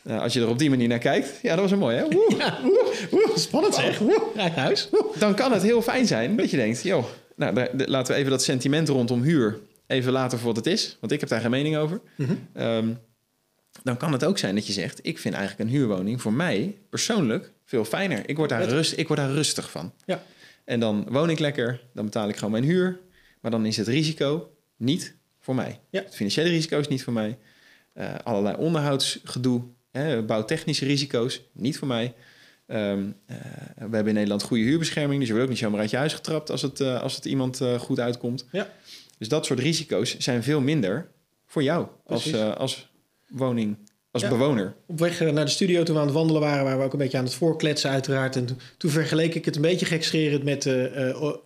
Eh, 0.03 0.21
als 0.21 0.33
je 0.33 0.41
er 0.41 0.47
op 0.47 0.59
die 0.59 0.69
manier 0.69 0.87
naar 0.87 0.97
kijkt, 0.99 1.39
ja, 1.41 1.49
dat 1.51 1.59
was 1.59 1.71
een 1.71 1.79
mooi, 1.79 1.97
hè? 1.97 2.03
Woe, 3.11 3.31
Spannend 3.35 3.75
zeg. 3.75 4.01
Eigen 4.35 4.61
huis. 4.61 4.89
dan 5.19 5.35
kan 5.35 5.51
het 5.51 5.61
heel 5.61 5.81
fijn 5.81 6.07
zijn 6.07 6.35
dat 6.35 6.49
je 6.49 6.57
denkt, 6.57 6.83
joh, 6.83 7.05
nou, 7.35 7.53
daar- 7.53 7.69
laten 7.75 8.13
we 8.13 8.19
even 8.19 8.31
dat 8.31 8.43
sentiment 8.43 8.89
rondom 8.89 9.21
huur 9.21 9.59
even 9.87 10.11
laten 10.11 10.37
voor 10.37 10.47
wat 10.47 10.55
het 10.65 10.73
is. 10.73 10.97
Want 10.99 11.11
ik 11.11 11.19
heb 11.19 11.29
daar 11.29 11.41
geen 11.41 11.49
mening 11.51 11.77
over. 11.77 12.01
Mhm. 12.15 12.33
Ehm, 12.53 12.89
dan 13.83 13.97
kan 13.97 14.11
het 14.11 14.25
ook 14.25 14.37
zijn 14.37 14.55
dat 14.55 14.67
je 14.67 14.73
zegt, 14.73 14.99
ik 15.01 15.19
vind 15.19 15.35
eigenlijk 15.35 15.69
een 15.69 15.75
huurwoning 15.75 16.21
voor 16.21 16.33
mij 16.33 16.75
persoonlijk 16.89 17.51
veel 17.65 17.85
fijner. 17.85 18.29
Ik 18.29 18.37
word 18.37 18.49
daar, 18.49 18.63
rust, 18.63 18.97
ik 18.97 19.07
word 19.07 19.19
daar 19.19 19.31
rustig 19.31 19.71
van. 19.71 19.93
Ja. 20.05 20.23
En 20.65 20.79
dan 20.79 21.05
woon 21.09 21.29
ik 21.29 21.39
lekker, 21.39 21.81
dan 21.93 22.05
betaal 22.05 22.29
ik 22.29 22.35
gewoon 22.35 22.51
mijn 22.51 22.63
huur. 22.63 22.99
Maar 23.41 23.51
dan 23.51 23.65
is 23.65 23.77
het 23.77 23.87
risico 23.87 24.51
niet 24.77 25.15
voor 25.39 25.55
mij. 25.55 25.79
Ja. 25.89 26.01
Het 26.03 26.15
financiële 26.15 26.49
risico 26.49 26.79
is 26.79 26.87
niet 26.87 27.03
voor 27.03 27.13
mij. 27.13 27.37
Eh, 27.93 28.13
allerlei 28.23 28.55
onderhoudsgedoe, 28.57 29.61
hè, 29.91 30.23
bouwtechnische 30.23 30.85
risico's, 30.85 31.41
niet 31.53 31.77
voor 31.77 31.87
mij. 31.87 32.13
Ehm, 32.67 33.03
eh, 33.25 33.35
we 33.75 33.81
hebben 33.95 34.07
in 34.07 34.13
Nederland 34.13 34.43
goede 34.43 34.63
huurbescherming, 34.63 35.19
dus 35.19 35.27
je 35.27 35.33
wordt 35.33 35.43
ook 35.49 35.53
niet 35.53 35.63
zomaar 35.63 35.79
uit 35.79 35.89
je 35.89 35.97
huis 35.97 36.13
getrapt 36.13 36.49
als 36.51 36.61
het, 36.61 36.79
eh, 36.79 37.01
als 37.01 37.15
het 37.15 37.25
iemand 37.25 37.61
eh, 37.61 37.79
goed 37.79 37.99
uitkomt. 37.99 38.45
Ja. 38.51 38.69
Dus 39.17 39.27
dat 39.27 39.45
soort 39.45 39.59
risico's 39.59 40.17
zijn 40.17 40.43
veel 40.43 40.61
minder 40.61 41.07
voor 41.45 41.63
jou 41.63 41.87
als, 42.05 42.21
Precies. 42.29 42.55
als 42.55 42.91
woning, 43.27 43.77
als 44.11 44.21
Ja. 44.21 44.29
bewoner. 44.29 44.75
Op 44.87 44.99
weg 44.99 45.19
naar 45.19 45.45
de 45.45 45.51
studio 45.51 45.83
toen 45.83 45.95
we 45.95 46.01
aan 46.01 46.07
het 46.07 46.15
wandelen 46.15 46.41
waren, 46.41 46.63
waren 46.63 46.79
we 46.79 46.85
ook 46.85 46.93
een 46.93 46.99
beetje 46.99 47.17
aan 47.17 47.23
het 47.23 47.33
voorkletsen 47.33 47.89
uiteraard. 47.89 48.35
En 48.35 48.45
toen, 48.45 48.57
toen 48.77 48.91
vergeleek 48.91 49.35
ik 49.35 49.45
het 49.45 49.55
een 49.55 49.61
beetje 49.61 49.85
gekscherend 49.85 50.43
met 50.43 50.65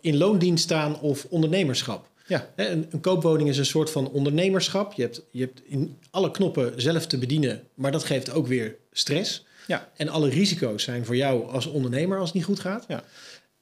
in 0.02 0.18
loondienst 0.18 0.64
staan 0.64 1.00
of 1.00 1.26
ondernemerschap. 1.30 2.10
Ja. 2.28 2.50
Een, 2.56 2.88
een 2.90 3.00
koopwoning 3.00 3.50
is 3.50 3.58
een 3.58 3.66
soort 3.66 3.90
van 3.90 4.10
ondernemerschap. 4.10 4.94
Je 4.94 5.02
hebt, 5.02 5.22
je 5.32 5.40
hebt 5.42 5.62
in 5.66 5.98
alle 6.10 6.32
knoppen 6.32 6.82
zelf 6.82 7.08
te 7.08 7.18
bedienen, 7.18 7.64
maar 7.74 7.92
dat 7.92 8.04
geeft 8.04 8.32
ook 8.32 8.48
weer 8.48 8.76
stress. 8.92 9.46
Ja. 9.68 9.92
En 9.96 10.10
alle 10.10 10.30
risico's 10.30 10.84
zijn 10.84 11.06
voor 11.06 11.16
jou 11.16 11.50
als 11.50 11.66
ondernemer 11.66 12.18
als 12.18 12.26
het 12.26 12.36
niet 12.36 12.46
goed 12.46 12.60
gaat. 12.60 12.86
Ja. 12.88 13.04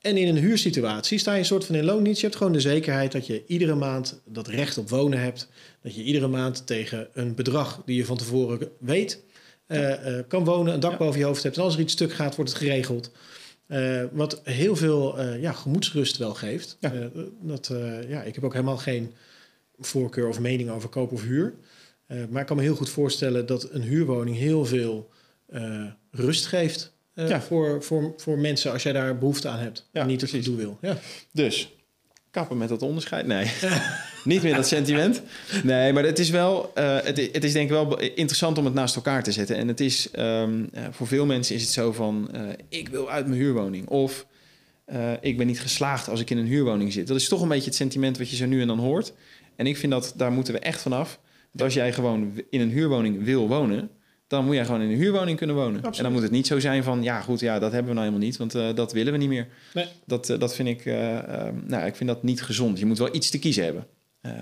En 0.02 0.18
in 0.18 0.28
een 0.28 0.38
huursituatie 0.38 1.18
sta 1.18 1.34
je 1.34 1.40
een 1.40 1.46
soort 1.46 1.66
van 1.66 1.76
in 1.76 1.84
loondienst. 1.84 2.20
Je 2.20 2.26
hebt 2.26 2.38
gewoon 2.38 2.54
de 2.54 2.60
zekerheid 2.60 3.12
dat 3.12 3.28
je 3.28 3.44
iedere 3.48 3.76
maand 3.76 4.22
dat 4.26 4.48
recht 4.48 4.78
op 4.78 4.90
wonen 4.90 5.20
hebt. 5.20 5.48
Dat 5.84 5.96
je 5.96 6.04
iedere 6.04 6.28
maand 6.28 6.68
tegen 6.68 7.08
een 7.14 7.36
bedrag 7.36 7.82
die 7.86 7.96
je 7.98 8.06
van 8.06 8.18
tevoren 8.18 8.70
weet 8.80 9.20
eh, 9.68 10.18
eh, 10.18 10.26
kan 10.28 10.44
wonen, 10.46 10.74
een 10.74 10.80
dak 10.80 10.92
Ja. 10.92 10.98
boven 10.98 11.20
je 11.20 11.26
hoofd 11.26 11.44
hebt. 11.44 11.58
En 11.58 11.64
als 11.64 11.74
er 11.74 11.80
iets 11.80 11.94
stuk 11.94 12.14
gaat, 12.14 12.36
wordt 12.36 12.52
het 12.52 12.60
geregeld. 12.60 13.12
Eh, 13.72 14.04
wat 14.12 14.42
heel 14.44 14.76
veel 14.76 15.20
eh, 15.20 15.42
ja, 15.42 15.52
gemoedsrust 15.52 16.18
wel 16.18 16.34
geeft. 16.34 16.78
Ja. 16.80 16.94
Eh, 16.94 17.06
dat, 17.42 17.72
ja, 18.08 18.24
ik 18.24 18.36
heb 18.36 18.44
ook 18.44 18.54
helemaal 18.54 18.78
geen 18.78 19.14
voorkeur 19.80 20.28
of 20.28 20.40
mening 20.40 20.70
over 20.70 20.90
koop 20.90 21.12
of 21.12 21.22
huur. 21.22 21.54
Maar 22.30 22.42
ik 22.42 22.48
kan 22.48 22.58
me 22.58 22.64
heel 22.64 22.76
goed 22.76 22.90
voorstellen 22.90 23.46
dat 23.46 23.72
een 23.72 23.82
huurwoning 23.82 24.38
heel 24.38 24.66
veel 24.66 25.10
rust 26.12 26.46
geeft. 26.46 26.94
Ja. 27.14 27.42
voor, 27.42 27.84
voor, 27.84 28.14
voor 28.18 28.40
mensen 28.40 28.72
als 28.72 28.84
jij 28.84 28.94
daar 28.94 29.18
behoefte 29.18 29.48
aan 29.48 29.60
hebt. 29.60 29.90
Ja, 29.92 30.02
en 30.02 30.08
niet 30.08 30.22
het 30.22 30.30
precies. 30.30 30.48
gedoe 30.48 30.62
wil. 30.62 30.78
Ja. 30.82 30.98
Dus 31.32 31.76
kappen 32.32 32.58
met 32.58 32.70
dat 32.70 32.82
onderscheid. 32.82 33.28
Nee, 33.28 33.52
niet 34.24 34.44
meer 34.44 34.56
dat 34.56 34.68
sentiment. 34.68 35.22
Nee, 35.64 35.94
maar 35.94 36.04
het 36.04 36.20
is 36.20 36.30
wel, 36.30 36.72
eh, 36.74 36.96
het, 37.04 37.18
het 37.32 37.44
is 37.44 37.54
denk 37.54 37.66
ik 37.66 37.72
wel 37.72 38.00
interessant 38.00 38.58
om 38.58 38.66
het 38.66 38.74
naast 38.74 38.96
elkaar 38.96 39.24
te 39.24 39.32
zetten. 39.32 39.56
En 39.56 39.68
het 39.68 39.80
is, 39.80 40.12
ehm, 40.12 40.66
eh, 40.74 40.84
voor 40.92 41.08
veel 41.08 41.26
mensen 41.26 41.56
is 41.56 41.62
het 41.62 41.72
zo 41.72 41.92
van, 41.92 42.30
eh, 42.32 42.42
ik 42.70 42.90
wil 42.90 43.10
uit 43.10 43.28
mijn 43.28 43.40
huurwoning. 43.40 43.88
Of 43.88 44.30
ik 45.22 45.38
ben 45.38 45.48
niet 45.48 45.62
geslaagd 45.62 46.10
als 46.10 46.20
ik 46.20 46.30
in 46.30 46.38
een 46.38 46.46
huurwoning 46.46 46.94
zit. 46.94 47.08
Dat 47.08 47.18
is 47.18 47.28
toch 47.28 47.42
een 47.42 47.48
beetje 47.48 47.66
het 47.66 47.76
sentiment 47.76 48.18
wat 48.18 48.30
je 48.30 48.36
zo 48.36 48.46
nu 48.46 48.62
en 48.62 48.68
dan 48.68 48.80
hoort. 48.80 49.14
En 49.56 49.68
ik 49.68 49.78
vind 49.78 49.92
dat, 49.92 50.14
daar 50.16 50.32
moeten 50.32 50.54
we 50.54 50.60
echt 50.60 50.82
vanaf. 50.82 51.20
Dat 51.52 51.62
als 51.62 51.74
jij 51.74 51.94
gewoon 51.94 52.42
in 52.50 52.62
een 52.62 52.70
huurwoning 52.70 53.24
wil 53.24 53.48
wonen, 53.48 53.90
dan 54.32 54.46
moet 54.46 54.56
jij 54.56 54.66
gewoon 54.66 54.82
in 54.82 54.90
een 54.90 54.98
huurwoning 54.98 55.38
kunnen 55.38 55.56
wonen. 55.56 55.84
En 55.84 56.04
dan 56.04 56.12
moet 56.12 56.22
het 56.22 56.32
niet 56.32 56.48
zo 56.48 56.60
zijn 56.60 56.84
van, 56.84 57.04
ja 57.04 57.22
goed, 57.22 57.40
ja, 57.40 57.60
dat 57.60 57.72
hebben 57.72 57.90
we 57.90 58.00
nou 58.00 58.06
helemaal 58.08 58.28
niet, 58.28 58.38
want 58.38 58.56
eh, 58.56 58.76
dat 58.76 58.94
willen 58.94 59.12
we 59.12 59.20
niet 59.20 59.30
meer. 59.30 59.48
Nee. 59.74 59.86
Dat, 60.06 60.30
eh, 60.30 60.40
dat 60.40 60.56
vind 60.56 60.68
ik, 60.68 60.86
eh, 60.86 61.18
ehm, 61.18 61.56
nou, 61.66 61.86
ik 61.86 61.96
vind 61.96 62.10
dat 62.10 62.24
niet 62.24 62.42
gezond. 62.42 62.80
Je 62.80 62.86
moet 62.86 62.98
wel 62.98 63.16
iets 63.16 63.30
te 63.30 63.40
kiezen 63.40 63.64
hebben. 63.64 63.88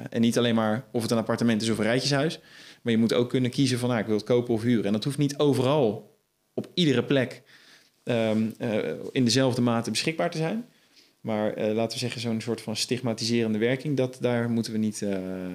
En 0.09 0.21
niet 0.21 0.37
alleen 0.37 0.55
maar 0.55 0.83
of 0.91 1.01
het 1.01 1.11
een 1.11 1.17
appartement 1.17 1.61
is 1.61 1.69
of 1.69 1.77
een 1.77 1.83
rijtjeshuis. 1.83 2.39
Maar 2.81 2.93
je 2.93 2.99
moet 2.99 3.13
ook 3.13 3.29
kunnen 3.29 3.51
kiezen 3.51 3.79
van, 3.79 3.89
nou, 3.89 4.01
ik 4.01 4.07
wil 4.07 4.15
het 4.15 4.25
kopen 4.25 4.53
of 4.53 4.61
huren. 4.61 4.85
En 4.85 4.93
dat 4.93 5.03
hoeft 5.03 5.17
niet 5.17 5.37
overal, 5.37 6.17
op 6.53 6.67
iedere 6.73 7.03
plek, 7.03 7.41
ehm, 8.03 8.49
eh, 8.57 8.77
in 9.11 9.23
dezelfde 9.23 9.61
mate 9.61 9.91
beschikbaar 9.91 10.31
te 10.31 10.37
zijn. 10.37 10.65
Maar 11.21 11.53
eh, 11.53 11.73
laten 11.73 11.93
we 11.93 11.99
zeggen, 11.99 12.21
zo'n 12.21 12.41
soort 12.41 12.61
van 12.61 12.75
stigmatiserende 12.75 13.57
werking, 13.57 13.97
dat, 13.97 14.17
daar, 14.21 14.49
moeten 14.49 14.71
we 14.71 14.77
niet, 14.77 15.01
eh, 15.01 15.09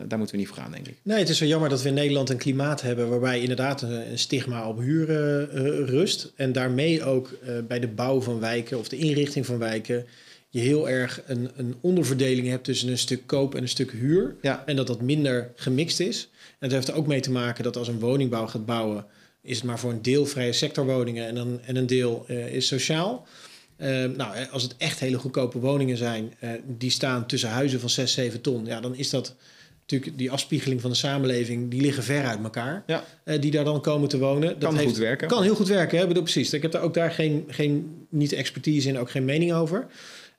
daar 0.07 0.19
moeten 0.19 0.37
we 0.37 0.37
niet 0.37 0.49
voor 0.49 0.57
gaan, 0.57 0.71
denk 0.71 0.89
ik. 0.89 0.97
Nee, 1.03 1.19
het 1.19 1.29
is 1.29 1.41
wel 1.41 1.49
jammer 1.49 1.69
dat 1.69 1.83
we 1.83 1.89
in 1.89 1.95
Nederland 1.95 2.31
een 2.31 2.37
klimaat 2.37 2.83
hebben 2.83 3.09
waarbij 3.09 3.41
inderdaad 3.41 3.83
een, 3.83 4.11
een 4.11 4.19
stigma 4.19 4.69
op 4.69 4.79
huur 4.79 5.11
eh, 5.11 5.57
rust. 5.89 6.33
En 6.37 6.53
daarmee 6.53 7.05
ook 7.05 7.39
bij 7.69 7.81
de 7.81 7.89
bouw 7.89 8.21
van 8.21 8.41
wijken 8.41 8.79
of 8.79 8.89
de 8.89 8.97
inrichting 8.97 9.47
van 9.47 9.59
wijken 9.59 10.07
je 10.49 10.61
heel 10.61 10.89
erg 10.89 11.23
een, 11.27 11.51
een 11.57 11.75
onderverdeling 11.81 12.49
hebt 12.49 12.65
tussen 12.65 12.89
een 12.89 12.99
stuk 12.99 13.27
koop 13.27 13.55
en 13.55 13.63
een 13.63 13.69
stuk 13.69 13.91
huur. 13.91 14.37
Ja. 14.41 14.63
En 14.67 14.77
dat 14.77 14.87
dat 14.87 15.01
minder 15.01 15.53
gemixt 15.57 16.01
is. 16.01 16.29
En 16.33 16.69
dat 16.69 16.73
heeft 16.73 16.89
er 16.89 16.95
ook 16.95 17.07
mee 17.07 17.21
te 17.21 17.31
maken 17.31 17.65
dat 17.65 17.77
als 17.77 17.89
een 17.89 17.99
woningbouw 17.99 18.47
gaat 18.47 18.67
bouwen, 18.67 19.07
is 19.43 19.57
het 19.57 19.65
maar 19.65 19.79
voor 19.79 19.91
een 19.91 20.03
deel 20.03 20.27
vrije 20.27 20.53
sectorwoningen 20.53 21.27
en, 21.27 21.35
dan, 21.35 21.61
en 21.65 21.77
een 21.77 21.87
deel 21.87 22.25
is 22.29 22.67
sociaal. 22.67 23.27
Eh, 23.77 23.89
nou, 24.17 24.37
als 24.51 24.63
het 24.63 24.75
echt 24.79 25.01
hele 25.01 25.19
goedkope 25.19 25.59
woningen 25.59 25.97
zijn, 25.97 26.35
eh, 26.39 26.51
die 26.79 26.91
staan 26.91 27.27
tussen 27.27 27.49
huizen 27.49 27.81
van 27.81 27.91
6, 27.91 28.13
7 28.13 28.41
ton, 28.41 28.67
ja, 28.67 28.81
dan 28.81 28.95
is 28.95 29.11
dat 29.11 29.35
natuurlijk 29.81 30.19
die 30.19 30.31
afspiegeling 30.31 30.81
van 30.81 30.91
de 30.91 30.97
samenleving, 30.97 31.71
die 31.71 31.81
liggen 31.81 32.03
ver 32.03 32.25
uit 32.25 32.43
elkaar. 32.43 32.83
Ja. 32.87 33.05
eh, 33.25 33.41
die 33.41 33.51
daar 33.51 33.65
dan 33.65 33.81
komen 33.81 34.09
te 34.09 34.19
wonen. 34.19 34.49
Dat 34.49 34.59
Kan 34.59 34.75
heeft- 34.77 34.89
goed 34.89 34.99
werken. 34.99 35.29
Kan 35.29 35.43
heel 35.43 35.55
goed 35.55 35.69
werken, 35.69 35.99
hè? 35.99 36.07
Bedoel, 36.07 36.23
precies. 36.23 36.53
Ik 36.53 36.63
heb 36.63 36.73
daar 36.73 36.83
ook 36.83 36.95
daar 36.95 37.11
geen, 37.11 37.45
geen 37.49 38.07
niet 38.09 38.33
expertise 38.33 38.89
in, 38.89 38.99
ook 38.99 39.11
geen 39.11 39.25
mening 39.25 39.53
over. 39.53 39.87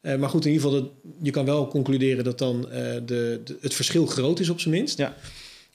Eh, 0.01 0.15
maar 0.15 0.29
goed, 0.29 0.45
in 0.45 0.51
ieder 0.51 0.67
geval, 0.67 0.81
dat, 0.83 0.91
je 1.21 1.31
kan 1.31 1.45
wel 1.45 1.67
concluderen 1.67 2.23
dat 2.23 2.37
dan 2.37 2.61
de, 2.61 3.01
de- 3.05 3.57
het 3.61 3.73
verschil 3.73 4.05
groot 4.05 4.39
is 4.39 4.49
op 4.49 4.59
zijn 4.59 4.73
minst. 4.73 4.97
Ja. 4.97 5.15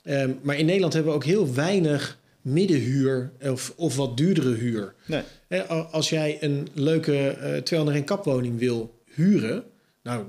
Ehm, 0.02 0.30
maar 0.42 0.58
in 0.58 0.66
Nederland 0.66 0.92
hebben 0.92 1.12
we 1.12 1.18
ook 1.18 1.24
heel 1.24 1.54
weinig 1.54 2.18
middenhuur 2.42 3.32
of, 3.42 3.72
of 3.76 3.96
wat 3.96 4.16
duurdere 4.16 4.54
huur. 4.54 4.94
Nee. 5.06 5.22
Als 5.90 6.08
jij 6.10 6.36
een 6.40 6.68
leuke 6.74 7.28
eh 7.28 7.56
201 7.62 8.04
kapwoning 8.04 8.58
wil 8.58 8.98
huren, 9.14 9.62
nou, 10.02 10.24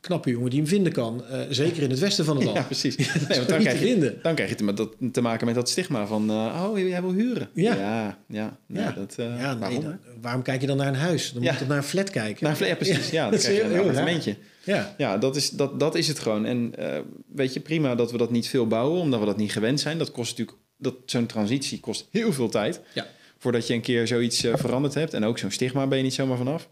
knappe 0.00 0.30
jongen 0.30 0.50
die 0.50 0.58
hem 0.58 0.68
vinden 0.68 0.92
kan, 0.92 1.24
eh, 1.24 1.40
zeker 1.50 1.82
in 1.82 1.90
het 1.90 1.98
westen 1.98 2.24
van 2.24 2.36
het 2.36 2.44
land. 2.46 2.56
Ja, 2.56 2.62
precies. 2.62 2.96
Nee, 2.96 3.06
want 3.36 3.48
dan 3.48 3.58
krijg, 3.58 3.80
je, 3.80 4.18
dan 4.22 4.34
krijg 4.34 4.50
je 4.50 4.56
te, 4.56 4.74
dat, 4.74 4.96
te 5.12 5.20
maken 5.20 5.46
met 5.46 5.54
dat 5.54 5.68
stigma 5.68 6.06
van... 6.06 6.30
eh, 6.30 6.66
oh, 6.70 6.78
jij 6.78 7.00
wil 7.02 7.12
huren. 7.12 7.48
Ja. 7.54 7.74
ja, 7.74 8.18
ja, 8.28 8.58
nee, 8.66 8.82
Ja. 8.82 8.92
Dat, 8.92 9.14
Ja, 9.16 9.28
nee, 9.50 9.58
waarom? 9.58 9.82
dan- 9.82 9.98
waarom 10.20 10.42
kijk 10.42 10.60
je 10.60 10.66
dan 10.66 10.76
naar 10.76 10.86
een 10.88 10.94
huis? 10.94 11.32
Dan 11.32 11.42
Ja. 11.42 11.50
moet 11.50 11.60
je 11.60 11.66
naar 11.66 11.76
een 11.76 11.82
flat 11.82 12.10
kijken. 12.10 12.44
Nou, 12.52 12.64
ja, 12.64 12.74
precies. 12.74 13.10
Ja, 13.18 13.22
dan 13.22 13.30
dat 13.30 13.40
is 13.40 13.46
je 13.56 13.62
een 13.62 13.78
appartementje. 13.78 14.36
Ja, 14.64 14.94
Ja, 14.98 15.18
dat 15.18 15.36
is, 15.36 15.50
dat, 15.50 15.80
dat 15.80 15.94
is 15.94 16.08
het 16.08 16.18
gewoon. 16.18 16.44
En 16.44 16.72
weet 17.34 17.54
je, 17.54 17.60
prima 17.60 17.94
dat 17.94 18.10
we 18.12 18.18
dat 18.18 18.30
niet 18.30 18.48
veel 18.48 18.66
bouwen, 18.66 19.00
omdat 19.00 19.20
we 19.20 19.26
dat 19.26 19.36
niet 19.36 19.52
gewend 19.52 19.80
zijn. 19.80 19.98
Dat 19.98 20.10
kost 20.10 20.30
natuurlijk, 20.38 20.58
dat, 20.80 20.94
zo'n 21.06 21.26
transitie 21.26 21.80
kost 21.80 22.06
heel 22.10 22.32
veel 22.32 22.48
tijd. 22.48 22.80
Ja. 22.92 23.06
Voordat 23.38 23.66
je 23.66 23.74
een 23.74 23.80
keer 23.80 24.06
zoiets 24.06 24.44
eh, 24.44 24.56
veranderd 24.56 24.94
hebt. 24.94 25.14
En 25.14 25.24
ook 25.24 25.38
zo'n 25.38 25.50
stigma 25.50 25.86
ben 25.86 25.98
je 25.98 26.04
niet 26.04 26.14
zomaar 26.14 26.36
vanaf. 26.36 26.68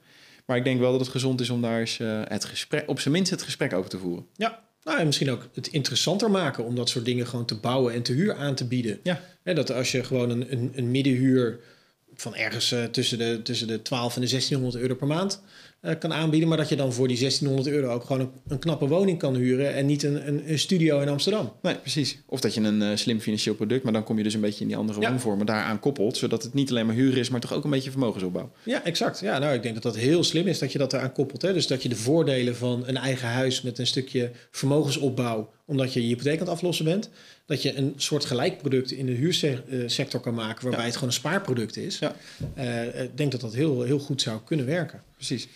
Maar 0.46 0.56
ik 0.56 0.64
denk 0.64 0.80
wel 0.80 0.90
dat 0.90 1.00
het 1.00 1.10
gezond 1.10 1.40
is 1.40 1.50
om 1.50 1.62
daar 1.62 1.80
eens 1.80 1.98
eh, 1.98 2.20
het 2.24 2.44
gesprek, 2.44 2.88
op 2.88 3.00
zijn 3.00 3.14
minst 3.14 3.30
het 3.30 3.42
gesprek 3.42 3.72
over 3.72 3.90
te 3.90 3.98
voeren. 3.98 4.26
ja. 4.36 4.66
Nou, 4.82 5.00
en 5.00 5.06
misschien 5.06 5.30
ook 5.30 5.48
het 5.54 5.66
interessanter 5.66 6.30
maken 6.30 6.64
om 6.64 6.74
dat 6.74 6.88
soort 6.88 7.04
dingen 7.04 7.26
gewoon 7.26 7.44
te 7.44 7.54
bouwen 7.54 7.94
en 7.94 8.02
te 8.02 8.12
huur 8.12 8.34
aan 8.34 8.54
te 8.54 8.66
bieden. 8.66 9.00
Ja. 9.02 9.20
Dat 9.44 9.72
als 9.72 9.92
je 9.92 10.04
gewoon 10.04 10.30
een, 10.30 10.52
een, 10.52 10.72
een 10.74 10.90
middenhuur 10.90 11.60
van 12.14 12.34
ergens 12.34 12.72
eh, 12.72 12.84
tussen, 12.84 13.18
de, 13.18 13.40
tussen 13.42 13.66
de 13.66 13.82
12 13.82 14.14
en 14.14 14.20
de 14.20 14.28
1600 14.28 14.82
euro 14.82 14.94
per 14.94 15.06
maand 15.06 15.42
eh, 15.80 15.98
kan 15.98 16.12
aanbieden. 16.12 16.48
Maar 16.48 16.58
dat 16.58 16.68
je 16.68 16.76
dan 16.76 16.92
voor 16.92 17.08
die 17.08 17.18
1600 17.18 17.68
euro 17.76 17.92
ook 17.94 18.04
gewoon 18.04 18.20
een, 18.20 18.30
een 18.48 18.58
knappe 18.58 18.86
woning 18.88 19.18
kan 19.18 19.34
huren. 19.36 19.74
En 19.74 19.86
niet 19.86 20.02
een, 20.02 20.28
een, 20.28 20.50
een 20.50 20.58
studio 20.58 21.00
in 21.00 21.08
Amsterdam. 21.08 21.52
Nee, 21.62 21.74
precies. 21.74 22.18
Of 22.26 22.40
dat 22.40 22.54
je 22.54 22.60
een 22.60 22.82
eh, 22.82 22.96
slim 22.96 23.20
financieel 23.20 23.54
product, 23.54 23.82
maar 23.84 23.92
dan 23.92 24.04
kom 24.04 24.16
je 24.16 24.22
dus 24.22 24.34
een 24.34 24.40
beetje 24.40 24.60
in 24.60 24.66
die 24.68 24.76
andere 24.76 25.00
Ja. 25.00 25.08
woonvormen 25.10 25.46
daaraan 25.46 25.80
koppelt. 25.80 26.16
Zodat 26.16 26.42
het 26.42 26.54
niet 26.54 26.70
alleen 26.70 26.86
maar 26.86 26.94
huur 26.94 27.16
is, 27.16 27.28
maar 27.30 27.40
toch 27.40 27.52
ook 27.52 27.64
een 27.64 27.70
beetje 27.70 27.90
vermogensopbouw. 27.90 28.50
Ja, 28.64 28.84
exact. 28.84 29.20
Ja, 29.20 29.38
nou, 29.38 29.54
ik 29.54 29.62
denk 29.62 29.74
dat 29.74 29.82
dat 29.82 29.96
heel 29.96 30.24
slim 30.24 30.46
is 30.46 30.58
dat 30.58 30.72
je 30.72 30.78
dat 30.78 30.92
eraan 30.92 31.12
koppelt. 31.12 31.42
Hè? 31.42 31.52
Dus 31.52 31.66
dat 31.66 31.82
je 31.82 31.88
de 31.88 31.96
voordelen 31.96 32.56
van 32.56 32.82
een 32.86 32.96
eigen 32.96 33.28
huis 33.28 33.62
met 33.62 33.78
een 33.78 33.86
stukje 33.86 34.30
vermogensopbouw, 34.50 35.50
omdat 35.66 35.92
je 35.92 36.00
je 36.02 36.06
hypotheek 36.06 36.32
aan 36.34 36.38
het 36.46 36.48
aflossen 36.48 36.84
bent, 36.84 37.10
dat 37.46 37.62
je 37.62 37.76
een 37.76 37.92
soort 37.96 38.24
gelijk 38.24 38.58
product 38.58 38.90
in 38.90 39.06
de 39.06 39.12
huursector 39.12 40.20
kan 40.20 40.34
maken, 40.34 40.62
waarbij 40.62 40.80
Ja. 40.80 40.86
het 40.86 40.94
gewoon 40.94 41.08
een 41.08 41.14
spaarproduct 41.14 41.76
is. 41.76 41.98
Ja. 41.98 42.14
Eh, 42.54 43.02
ik 43.02 43.16
denk 43.16 43.32
dat 43.32 43.40
dat 43.40 43.54
heel, 43.54 43.82
heel 43.82 43.98
goed 43.98 44.22
zou 44.22 44.40
kunnen 44.44 44.66
werken. 44.66 45.02
Precies. 45.18 45.48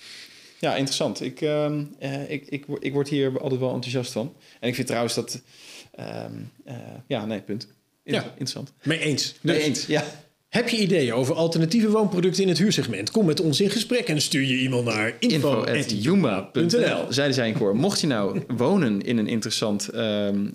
Ja, 0.59 0.77
interessant. 0.77 1.21
Ik, 1.21 1.41
ehm, 1.41 1.85
eh, 1.99 2.31
ik, 2.31 2.47
ik, 2.49 2.65
ik 2.79 2.93
word 2.93 3.09
hier 3.09 3.41
altijd 3.41 3.61
wel 3.61 3.75
enthousiast 3.75 4.13
van. 4.13 4.35
En 4.61 4.69
ik 4.69 4.75
vind 4.75 4.87
trouwens 4.87 5.15
dat... 5.15 5.43
ehm, 5.93 6.33
eh, 6.65 6.77
ja, 7.07 7.27
nee, 7.27 7.41
punt. 7.41 7.69
Ja. 8.05 8.25
Interessant. 8.25 8.73
Mee 8.83 8.99
eens. 8.99 9.35
Dus, 9.41 9.57
eens. 9.57 9.87
Ja. 9.87 10.05
Heb 10.49 10.69
je 10.69 10.77
ideeën 10.77 11.13
over 11.13 11.35
alternatieve 11.35 11.91
woonproducten 11.91 12.43
in 12.43 12.49
het 12.49 12.59
huursegment? 12.59 13.11
Kom 13.11 13.27
met 13.27 13.41
ons 13.41 13.61
in 13.61 13.71
gesprek 13.71 14.09
en 14.09 14.21
stuur 14.21 14.43
je 14.43 14.65
e-mail 14.65 14.83
naar 14.83 15.17
info. 15.19 15.65
info.jumba.nl 15.65 17.13
Zeiden 17.13 17.35
zij 17.35 17.49
in 17.49 17.55
koor. 17.55 17.77
Mocht 17.77 18.01
je 18.01 18.07
nou 18.07 18.43
wonen 18.57 19.03
in 19.03 19.19
een 19.19 19.27
interessant 19.27 19.89
ehm 19.89 20.47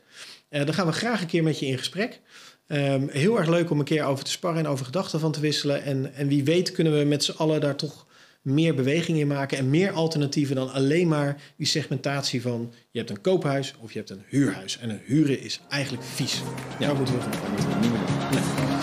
Eh, 0.48 0.64
dan 0.64 0.74
gaan 0.74 0.86
we 0.86 0.92
graag 0.92 1.20
een 1.20 1.26
keer 1.26 1.42
met 1.42 1.58
je 1.58 1.66
in 1.66 1.78
gesprek. 1.78 2.20
Ehm, 2.66 3.08
heel 3.08 3.38
erg 3.38 3.48
leuk 3.48 3.70
om 3.70 3.78
een 3.78 3.84
keer 3.84 4.04
over 4.04 4.24
te 4.24 4.30
sparren 4.30 4.64
en 4.64 4.70
over 4.70 4.84
gedachten 4.84 5.20
van 5.20 5.32
te 5.32 5.40
wisselen. 5.40 5.82
En, 5.82 6.14
en 6.14 6.28
wie 6.28 6.44
weet 6.44 6.72
kunnen 6.72 6.98
we 6.98 7.04
met 7.04 7.24
z'n 7.24 7.34
allen 7.36 7.60
daar 7.60 7.76
toch 7.76 8.06
meer 8.42 8.74
beweging 8.74 9.18
in 9.18 9.26
maken 9.26 9.58
en 9.58 9.70
meer 9.70 9.90
alternatieven 9.92 10.56
dan 10.56 10.72
alleen 10.72 11.08
maar 11.08 11.40
die 11.56 11.66
segmentatie 11.66 12.42
van 12.42 12.72
je 12.90 12.98
hebt 12.98 13.10
een 13.10 13.20
koophuis 13.20 13.74
of 13.80 13.92
je 13.92 13.98
hebt 13.98 14.10
een 14.10 14.22
huurhuis. 14.28 14.78
En 14.78 14.90
een 14.90 15.00
huren 15.04 15.40
is 15.40 15.60
eigenlijk 15.68 16.04
vies. 16.04 16.42
Ja. 16.78 16.86
Daar 16.86 16.96
moeten 16.96 17.14
we 17.14 17.20
van 17.20 17.30
niet 17.80 17.90
meer. 17.90 18.75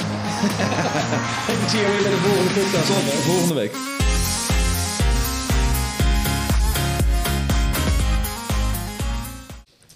ik 1.54 1.70
zie 1.70 1.80
je 1.80 1.88
weer 1.88 2.02
bij 2.02 2.12
de 2.12 2.18
volgende 2.18 2.54
podcast. 2.60 2.88
Tot 2.88 3.24
volgende 3.24 3.54
week. 3.54 3.74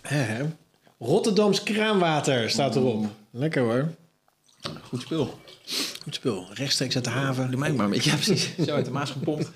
Hè? 0.02 0.46
Rotterdams 1.00 1.64
kraanwater 1.64 2.50
staat 2.50 2.76
erop. 2.76 3.06
Lekker 3.32 3.62
hoor. 3.62 3.94
Goed 4.82 5.02
spul. 5.02 5.40
Goed 6.04 6.16
spul. 6.16 6.48
Rechtstreeks 6.54 6.96
uit 6.96 7.04
de 7.04 7.10
haven. 7.10 7.52
Doe 7.52 7.60
mij 7.60 7.70
ook 7.70 7.76
maar 7.76 7.86
een 7.86 7.92
beetje. 7.92 8.10
Ja, 8.10 8.16
precies. 8.16 8.50
Zo 8.68 8.76
uit 8.76 8.86
de 8.86 8.92
Maas 8.92 9.12
gepompt. 9.12 9.52